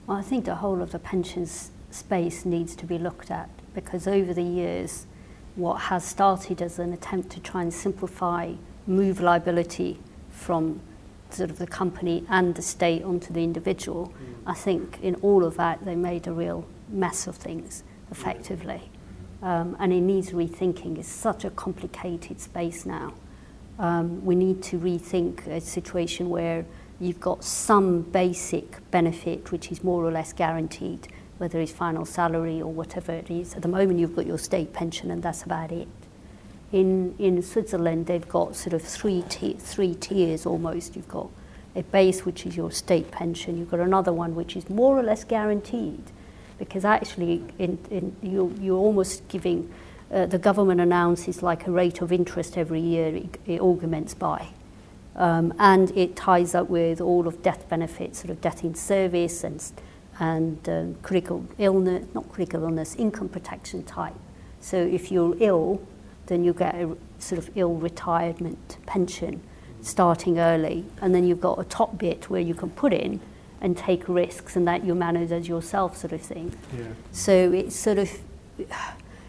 Well, 0.07 0.17
I 0.17 0.23
think 0.23 0.45
the 0.45 0.55
whole 0.55 0.83
of 0.83 0.93
the 0.93 0.99
pensions 0.99 1.71
space 1.97 2.45
needs 2.45 2.77
to 2.77 2.87
be 2.87 2.99
looked 2.99 3.31
at 3.31 3.49
because 3.75 4.07
over 4.07 4.33
the 4.33 4.43
years, 4.43 5.07
what 5.55 5.77
has 5.77 6.05
started 6.05 6.63
as 6.63 6.79
an 6.79 6.93
attempt 6.93 7.31
to 7.31 7.41
try 7.41 7.63
and 7.63 7.73
simplify, 7.73 8.53
move 8.87 9.21
liability 9.21 9.99
from 10.31 10.81
sort 11.31 11.51
of 11.51 11.59
the 11.59 11.67
company 11.67 12.25
and 12.29 12.55
the 12.55 12.63
state 12.63 13.03
onto 13.03 13.33
the 13.33 13.43
individual, 13.43 14.09
mm. 14.09 14.35
I 14.47 14.55
think 14.55 14.99
in 15.03 15.15
all 15.17 15.45
of 15.45 15.57
that 15.57 15.85
they 15.85 15.97
made 15.97 16.27
a 16.27 16.33
real 16.33 16.67
mess 16.89 17.27
of 17.27 17.37
things 17.37 17.83
effectively. 18.11 18.91
Um, 19.43 19.77
and 19.79 19.93
it 19.93 20.01
needs 20.01 20.31
rethinking. 20.31 20.99
It's 20.99 21.09
such 21.09 21.45
a 21.45 21.51
complicated 21.51 22.41
space 22.41 22.87
now. 22.87 23.15
Um, 23.79 24.25
we 24.25 24.35
need 24.35 24.63
to 24.65 24.79
rethink 24.79 25.47
a 25.47 25.61
situation 25.61 26.31
where 26.31 26.65
you've 26.99 27.21
got 27.21 27.45
some 27.45 28.01
basic 28.01 28.91
benefit 28.91 29.53
which 29.53 29.71
is 29.71 29.85
more 29.85 30.05
or 30.05 30.11
less 30.11 30.33
guaranteed, 30.33 31.09
whether 31.39 31.61
it's 31.61 31.73
final 31.73 32.05
salary 32.05 32.63
or 32.63 32.73
whatever 32.73 33.13
it 33.13 33.31
is. 33.31 33.55
At 33.55 33.63
the 33.63 33.69
moment, 33.69 33.99
you've 33.99 34.17
got 34.17 34.27
your 34.27 34.39
state 34.39 34.73
pension, 34.73 35.11
and 35.11 35.23
that's 35.23 35.43
about 35.43 35.71
it. 35.71 35.89
In, 36.73 37.15
in 37.19 37.43
Switzerland, 37.43 38.07
they've 38.07 38.29
got 38.29 38.57
sort 38.57 38.73
of 38.73 38.83
three, 38.83 39.23
three 39.23 39.95
tiers 39.95 40.47
almost. 40.47 40.97
You've 40.97 41.09
got 41.09 41.29
a 41.75 41.83
base, 41.83 42.25
which 42.25 42.47
is 42.47 42.57
your 42.57 42.71
state 42.71 43.11
pension. 43.11 43.59
You've 43.59 43.71
got 43.71 43.81
another 43.81 44.13
one, 44.13 44.35
which 44.35 44.57
is 44.57 44.69
more 44.71 44.99
or 44.99 45.03
less 45.03 45.25
guaranteed, 45.25 46.03
because 46.59 46.85
actually 46.85 47.45
in, 47.59 47.79
in, 47.91 48.17
you, 48.23 48.55
you're 48.61 48.79
almost 48.79 49.29
giving, 49.29 49.73
uh, 50.11 50.27
the 50.27 50.39
government 50.39 50.81
announces 50.81 51.43
like 51.43 51.67
a 51.67 51.71
rate 51.71 52.01
of 52.01 52.13
interest 52.13 52.57
every 52.57 52.81
year 52.81 53.15
it, 53.15 53.39
it 53.47 53.61
augments 53.61 54.15
by. 54.15 54.49
Um, 55.17 55.55
and 55.59 55.91
it 55.97 56.17
ties 56.17 56.55
up 56.55 56.69
with 56.69 57.01
all 57.01 57.27
of 57.27 57.43
death 57.43 57.69
benefits, 57.69 58.21
sort 58.21 58.31
of 58.31 58.41
death 58.41 58.65
in 58.65 58.75
service 58.75 59.45
and, 59.45 59.63
and 60.19 60.69
um, 60.69 60.95
critical 61.03 61.47
illness, 61.59 62.07
not 62.15 62.31
critical 62.33 62.63
illness, 62.65 62.95
income 62.97 63.29
protection 63.29 63.83
type. 63.83 64.15
So 64.61 64.77
if 64.77 65.13
you're 65.13 65.37
ill, 65.41 65.81
then 66.27 66.45
you 66.45 66.53
get 66.53 66.75
a 66.75 66.97
sort 67.19 67.39
of 67.39 67.51
ill 67.57 67.75
retirement 67.75 68.79
pension 68.87 69.43
starting 69.83 70.39
early. 70.39 70.85
And 71.01 71.15
then 71.15 71.27
you've 71.27 71.41
got 71.41 71.59
a 71.59 71.65
top 71.65 71.99
bit 71.99 72.29
where 72.31 72.41
you 72.41 72.55
can 72.55 72.71
put 72.71 72.93
in 72.93 73.21
and 73.61 73.77
take 73.77 74.09
risks 74.09 74.57
and 74.57 74.67
that 74.67 74.85
you 74.85 74.95
manage 74.95 75.33
as 75.33 75.49
yourself 75.49 75.97
sort 75.97 76.13
of 76.13 76.21
thing. 76.21 76.55
Yeah. 76.77 76.85
So 77.13 77.53
it's 77.53 77.77
sort 77.77 77.99
of, 77.99 78.11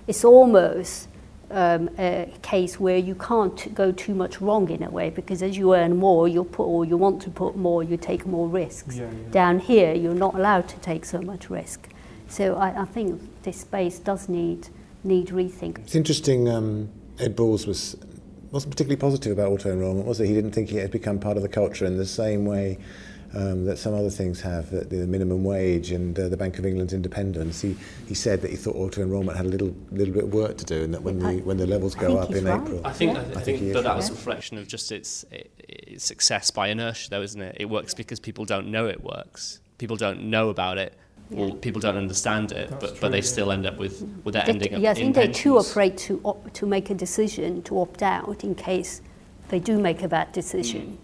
it's 0.07 0.23
almost 0.23 1.07
um, 1.51 1.89
a 1.97 2.31
case 2.41 2.79
where 2.79 2.97
you 2.97 3.15
can't 3.15 3.73
go 3.73 3.91
too 3.91 4.13
much 4.13 4.41
wrong 4.41 4.69
in 4.69 4.83
a 4.83 4.89
way 4.89 5.09
because 5.09 5.41
as 5.41 5.57
you 5.57 5.73
earn 5.73 5.97
more, 5.97 6.27
you'll 6.27 6.45
put 6.45 6.65
or 6.65 6.85
you 6.85 6.97
want 6.97 7.21
to 7.23 7.29
put 7.29 7.55
more, 7.55 7.83
you 7.83 7.97
take 7.97 8.25
more 8.25 8.47
risks. 8.47 8.97
Yeah, 8.97 9.05
yeah. 9.05 9.29
Down 9.31 9.59
here, 9.59 9.93
you're 9.93 10.13
not 10.13 10.35
allowed 10.35 10.67
to 10.69 10.79
take 10.79 11.05
so 11.05 11.21
much 11.21 11.49
risk. 11.49 11.89
So 12.27 12.55
I, 12.55 12.81
I 12.81 12.85
think 12.85 13.43
this 13.43 13.61
space 13.61 13.99
does 13.99 14.27
need 14.27 14.69
need 15.03 15.27
rethink. 15.27 15.79
It's 15.79 15.95
interesting. 15.95 16.49
Um, 16.49 16.89
Ed 17.19 17.35
Balls 17.35 17.65
was 17.65 17.95
wasn't 18.51 18.71
particularly 18.73 18.99
positive 18.99 19.31
about 19.31 19.51
auto 19.51 19.71
enrolment, 19.71 20.05
was 20.05 20.17
he? 20.17 20.27
He 20.27 20.33
didn't 20.33 20.51
think 20.51 20.71
it 20.71 20.81
had 20.81 20.91
become 20.91 21.19
part 21.19 21.37
of 21.37 21.43
the 21.43 21.49
culture 21.49 21.85
in 21.85 21.97
the 21.97 22.05
same 22.05 22.45
way 22.45 22.77
um, 23.33 23.65
that 23.65 23.77
some 23.77 23.93
other 23.93 24.09
things 24.09 24.41
have, 24.41 24.69
that 24.71 24.89
the 24.89 25.07
minimum 25.07 25.43
wage 25.43 25.91
and 25.91 26.17
uh, 26.17 26.29
the 26.29 26.37
Bank 26.37 26.59
of 26.59 26.65
England's 26.65 26.93
independence. 26.93 27.61
He, 27.61 27.75
he 28.07 28.13
said 28.13 28.41
that 28.41 28.51
he 28.51 28.57
thought 28.57 28.75
auto 28.75 29.01
enrolment 29.01 29.37
had 29.37 29.45
a 29.45 29.49
little 29.49 29.75
little 29.91 30.13
bit 30.13 30.25
of 30.25 30.33
work 30.33 30.57
to 30.57 30.65
do, 30.65 30.83
and 30.83 30.93
that 30.93 31.01
when 31.01 31.19
the 31.19 31.41
when 31.41 31.57
the 31.57 31.67
levels 31.67 31.95
go 31.95 32.17
up 32.17 32.31
in 32.31 32.45
right. 32.45 32.61
April, 32.61 32.81
I 32.85 32.93
think 32.93 33.13
yeah. 33.13 33.19
I, 33.19 33.23
I, 33.23 33.41
think, 33.41 33.59
think 33.59 33.73
but 33.73 33.83
that 33.83 33.95
was 33.95 34.09
a 34.09 34.13
reflection 34.13 34.57
of 34.57 34.67
just 34.67 34.91
its, 34.91 35.25
its 35.31 36.05
success 36.05 36.51
by 36.51 36.69
inertia, 36.69 37.09
though, 37.09 37.21
isn't 37.21 37.41
it? 37.41 37.57
It 37.59 37.65
works 37.65 37.93
because 37.93 38.19
people 38.19 38.45
don't 38.45 38.67
know 38.67 38.87
it 38.87 39.03
works. 39.03 39.61
People 39.77 39.97
don't 39.97 40.23
know 40.23 40.49
about 40.49 40.77
it 40.77 40.97
well, 41.29 41.51
people 41.51 41.81
don't 41.81 41.97
understand 41.97 42.51
it, 42.51 42.69
but, 42.69 42.79
true, 42.79 42.97
but 43.01 43.11
they 43.11 43.17
yeah. 43.17 43.23
still 43.23 43.51
end 43.51 43.65
up 43.65 43.77
with, 43.77 44.01
with 44.23 44.33
that 44.33 44.45
they, 44.45 44.53
ending 44.53 44.81
yeah, 44.81 44.91
I 44.91 44.93
think 44.93 45.15
they're 45.15 45.27
too 45.27 45.57
afraid 45.57 45.97
to, 45.99 46.21
op- 46.23 46.53
to 46.53 46.65
make 46.65 46.89
a 46.89 46.93
decision 46.93 47.61
to 47.63 47.79
opt 47.79 48.01
out 48.01 48.43
in 48.43 48.55
case 48.55 49.01
they 49.49 49.59
do 49.59 49.77
make 49.77 50.01
a 50.03 50.07
bad 50.07 50.31
decision. 50.31 50.97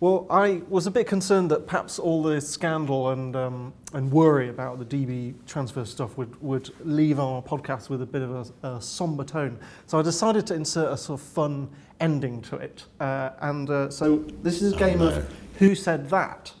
Well, 0.00 0.28
I 0.30 0.62
was 0.68 0.86
a 0.86 0.92
bit 0.92 1.08
concerned 1.08 1.50
that 1.50 1.66
perhaps 1.66 1.98
all 1.98 2.22
the 2.22 2.40
scandal 2.40 3.10
and 3.10 3.34
um, 3.34 3.72
and 3.94 4.12
worry 4.12 4.48
about 4.48 4.78
the 4.78 4.84
DB 4.84 5.34
transfer 5.44 5.84
stuff 5.84 6.16
would, 6.16 6.40
would 6.40 6.70
leave 6.86 7.18
our 7.18 7.42
podcast 7.42 7.88
with 7.88 8.02
a 8.02 8.06
bit 8.06 8.22
of 8.22 8.52
a, 8.62 8.68
a 8.68 8.80
somber 8.80 9.24
tone. 9.24 9.58
So 9.86 9.98
I 9.98 10.02
decided 10.02 10.46
to 10.48 10.54
insert 10.54 10.92
a 10.92 10.96
sort 10.96 11.20
of 11.20 11.26
fun 11.26 11.68
ending 11.98 12.42
to 12.42 12.56
it. 12.56 12.84
Uh, 13.00 13.30
and 13.40 13.68
uh, 13.70 13.90
so 13.90 14.18
this 14.42 14.62
is 14.62 14.74
a 14.74 14.76
game 14.76 14.98
no. 15.00 15.08
of 15.08 15.34
Who 15.58 15.74
Said 15.74 16.08
That? 16.10 16.52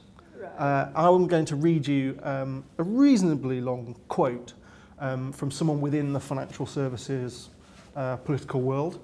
Uh, 0.58 0.88
I'm 0.96 1.28
going 1.28 1.44
to 1.44 1.54
read 1.54 1.86
you 1.86 2.18
um, 2.24 2.64
a 2.78 2.82
reasonably 2.82 3.60
long 3.60 3.94
quote 4.08 4.54
um, 4.98 5.30
from 5.30 5.52
someone 5.52 5.80
within 5.80 6.12
the 6.12 6.18
financial 6.18 6.66
services 6.66 7.50
uh, 7.94 8.16
political 8.16 8.62
world 8.62 8.98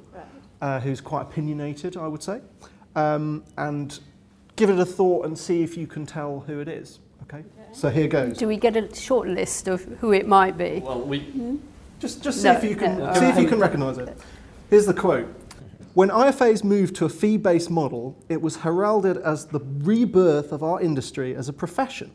uh, 0.60 0.80
who's 0.80 1.00
quite 1.00 1.22
opinionated, 1.22 1.96
I 1.96 2.08
would 2.08 2.22
say. 2.24 2.40
Um, 2.96 3.44
and 3.58 4.00
give 4.56 4.70
it 4.70 4.78
a 4.78 4.84
thought 4.84 5.26
and 5.26 5.38
see 5.38 5.62
if 5.62 5.76
you 5.76 5.86
can 5.86 6.06
tell 6.06 6.40
who 6.46 6.60
it 6.60 6.68
is. 6.68 7.00
Okay? 7.22 7.44
So 7.72 7.90
here 7.90 8.08
goes. 8.08 8.36
Do 8.36 8.46
we 8.46 8.56
get 8.56 8.76
a 8.76 8.94
short 8.94 9.28
list 9.28 9.68
of 9.68 9.82
who 10.00 10.12
it 10.12 10.28
might 10.28 10.56
be? 10.56 10.80
Well, 10.84 11.00
we, 11.00 11.20
hmm? 11.20 11.56
Just, 11.98 12.22
just 12.22 12.42
see 12.42 12.48
No, 12.48 12.54
if 12.54 12.64
you 12.64 12.76
can 12.76 12.98
no. 12.98 13.14
see 13.14 13.26
if 13.26 13.38
you 13.38 13.48
can 13.48 13.58
recognise 13.58 13.98
it. 13.98 14.16
Here's 14.70 14.86
the 14.86 14.94
quote. 14.94 15.26
When 15.94 16.08
IFAs 16.08 16.64
moved 16.64 16.96
to 16.96 17.04
a 17.04 17.08
fee-based 17.08 17.70
model, 17.70 18.16
it 18.28 18.42
was 18.42 18.56
heralded 18.56 19.16
as 19.18 19.46
the 19.46 19.60
rebirth 19.78 20.52
of 20.52 20.62
our 20.62 20.80
industry 20.80 21.36
as 21.36 21.48
a 21.48 21.52
profession. 21.52 22.10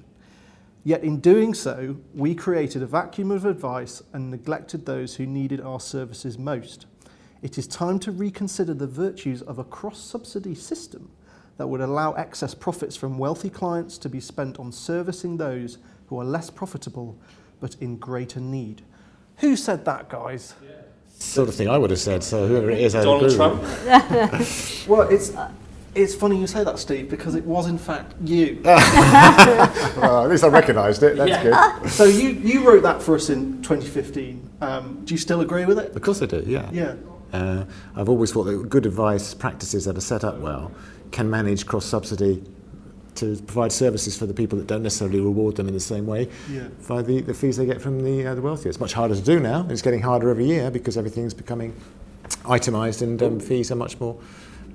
Yet 0.83 1.03
in 1.03 1.19
doing 1.19 1.53
so, 1.53 1.97
we 2.13 2.35
created 2.35 2.81
a 2.83 2.87
vacuum 2.87 3.31
of 3.31 3.45
advice 3.45 4.01
and 4.13 4.29
neglected 4.29 4.85
those 4.85 5.15
who 5.15 5.25
needed 5.25 5.61
our 5.61 5.79
services 5.79 6.37
most. 6.37 6.85
It 7.41 7.57
is 7.57 7.67
time 7.67 7.99
to 7.99 8.11
reconsider 8.11 8.73
the 8.73 8.87
virtues 8.87 9.41
of 9.41 9.59
a 9.59 9.63
cross-subsidy 9.63 10.55
system 10.55 11.09
that 11.59 11.67
would 11.67 11.81
allow 11.81 12.13
excess 12.13 12.55
profits 12.55 12.95
from 12.95 13.17
wealthy 13.17 13.49
clients 13.49 13.97
to 13.97 14.07
be 14.07 14.21
spent 14.21 14.57
on 14.59 14.71
servicing 14.71 15.35
those 15.35 15.77
who 16.07 16.17
are 16.17 16.23
less 16.23 16.49
profitable 16.49 17.17
but 17.59 17.75
in 17.81 17.97
greater 17.97 18.39
need. 18.39 18.81
Who 19.39 19.57
said 19.57 19.83
that, 19.83 20.07
guys? 20.07 20.53
Sort 21.09 21.49
of 21.49 21.55
thing 21.55 21.67
I 21.67 21.77
would 21.77 21.89
have 21.89 21.99
said. 21.99 22.23
So 22.23 22.47
whoever 22.47 22.71
it 22.71 22.79
is, 22.79 22.95
I 22.95 23.03
Donald 23.03 23.25
agree 23.25 23.35
Trump. 23.35 23.61
Well, 24.87 25.01
it's 25.09 25.33
it's 25.95 26.15
funny 26.15 26.39
you 26.39 26.47
say 26.47 26.63
that, 26.63 26.79
Steve, 26.79 27.09
because 27.09 27.35
it 27.35 27.43
was 27.43 27.67
in 27.67 27.77
fact 27.77 28.13
you. 28.23 28.61
Well, 28.63 30.23
at 30.23 30.29
least 30.29 30.45
I 30.45 30.47
recognised 30.47 31.03
it. 31.03 31.17
That's 31.17 31.43
good. 31.43 31.89
so 31.91 32.05
you, 32.05 32.29
you 32.29 32.65
wrote 32.65 32.83
that 32.83 33.01
for 33.01 33.15
us 33.15 33.29
in 33.29 33.61
2015. 33.63 34.49
Um, 34.61 35.01
do 35.03 35.13
you 35.13 35.17
still 35.17 35.41
agree 35.41 35.65
with 35.65 35.77
it? 35.77 35.93
Of 35.93 36.01
course 36.01 36.21
I 36.21 36.25
do. 36.25 36.41
Yeah. 36.47 36.69
Yeah. 36.71 36.95
Uh, 37.33 37.65
I've 37.97 38.07
always 38.07 38.31
thought 38.31 38.45
that 38.45 38.69
good 38.69 38.85
advice 38.85 39.33
practices 39.33 39.85
that 39.85 39.97
are 39.97 40.01
set 40.01 40.23
up 40.23 40.37
well 40.39 40.71
can 41.11 41.29
manage 41.29 41.65
cross 41.65 41.85
subsidy 41.85 42.43
to 43.15 43.35
provide 43.47 43.71
services 43.71 44.17
for 44.17 44.25
the 44.25 44.33
people 44.33 44.57
that 44.57 44.67
don't 44.67 44.83
necessarily 44.83 45.19
reward 45.19 45.55
them 45.55 45.67
in 45.67 45.73
the 45.73 45.79
same 45.79 46.05
way 46.05 46.29
Yeah. 46.49 46.67
via 46.81 47.03
the, 47.03 47.21
the 47.21 47.33
fees 47.33 47.57
they 47.57 47.65
get 47.65 47.81
from 47.81 48.01
the, 48.01 48.27
uh, 48.27 48.35
the 48.35 48.41
wealthier. 48.41 48.69
It's 48.69 48.79
much 48.79 48.93
harder 48.93 49.15
to 49.15 49.21
do 49.21 49.39
now. 49.39 49.61
and 49.61 49.71
It's 49.71 49.81
getting 49.81 50.01
harder 50.01 50.29
every 50.29 50.45
year 50.45 50.71
because 50.71 50.95
everything's 50.97 51.33
becoming 51.33 51.73
itemised 52.45 53.01
and 53.01 53.21
um, 53.21 53.39
fees 53.39 53.71
are 53.71 53.75
much 53.75 53.99
more 53.99 54.17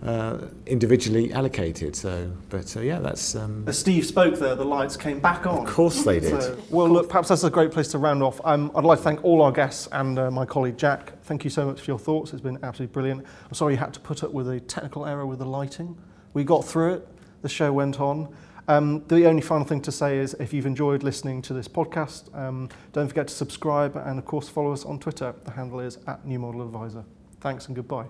uh, 0.02 0.38
individually 0.66 1.32
allocated. 1.32 1.96
So, 1.96 2.30
but 2.50 2.76
uh, 2.76 2.80
yeah, 2.80 2.98
that's 2.98 3.34
um, 3.34 3.64
As 3.66 3.78
Steve 3.78 4.04
spoke 4.04 4.38
there, 4.38 4.54
the 4.54 4.64
lights 4.64 4.96
came 4.98 5.20
back 5.20 5.46
on. 5.46 5.66
of 5.66 5.72
course 5.72 6.04
they 6.04 6.20
did. 6.20 6.42
So, 6.42 6.58
well, 6.68 6.88
look, 6.90 7.08
perhaps 7.08 7.28
that's 7.28 7.44
a 7.44 7.50
great 7.50 7.70
place 7.70 7.88
to 7.92 7.98
round 7.98 8.22
off. 8.22 8.40
Um, 8.44 8.70
I'd 8.74 8.84
like 8.84 8.98
to 8.98 9.04
thank 9.04 9.24
all 9.24 9.40
our 9.40 9.52
guests 9.52 9.88
and 9.92 10.18
uh, 10.18 10.30
my 10.30 10.44
colleague 10.44 10.76
Jack. 10.76 11.12
Thank 11.22 11.44
you 11.44 11.50
so 11.50 11.64
much 11.64 11.80
for 11.80 11.90
your 11.90 11.98
thoughts. 11.98 12.32
It's 12.34 12.42
been 12.42 12.58
absolutely 12.62 12.92
brilliant. 12.92 13.24
I'm 13.46 13.54
sorry 13.54 13.74
you 13.74 13.78
had 13.78 13.94
to 13.94 14.00
put 14.00 14.22
up 14.22 14.32
with 14.32 14.50
a 14.50 14.60
technical 14.60 15.06
error 15.06 15.24
with 15.24 15.38
the 15.38 15.46
lighting. 15.46 15.96
We 16.34 16.44
got 16.44 16.64
through 16.64 16.94
it. 16.94 17.08
The 17.42 17.48
show 17.48 17.72
went 17.72 18.00
on. 18.00 18.34
Um, 18.66 19.04
the 19.08 19.26
only 19.26 19.42
final 19.42 19.66
thing 19.66 19.82
to 19.82 19.92
say 19.92 20.18
is 20.18 20.34
if 20.34 20.52
you've 20.52 20.66
enjoyed 20.66 21.02
listening 21.02 21.42
to 21.42 21.52
this 21.52 21.68
podcast, 21.68 22.34
um, 22.36 22.68
don't 22.92 23.08
forget 23.08 23.28
to 23.28 23.34
subscribe 23.34 23.96
and, 23.96 24.18
of 24.18 24.24
course, 24.24 24.48
follow 24.48 24.72
us 24.72 24.84
on 24.84 24.98
Twitter. 24.98 25.34
The 25.44 25.50
handle 25.50 25.80
is 25.80 25.98
at 26.06 26.26
New 26.26 26.38
Model 26.38 26.62
Adviser. 26.62 27.04
Thanks 27.40 27.66
and 27.66 27.76
goodbye. 27.76 28.06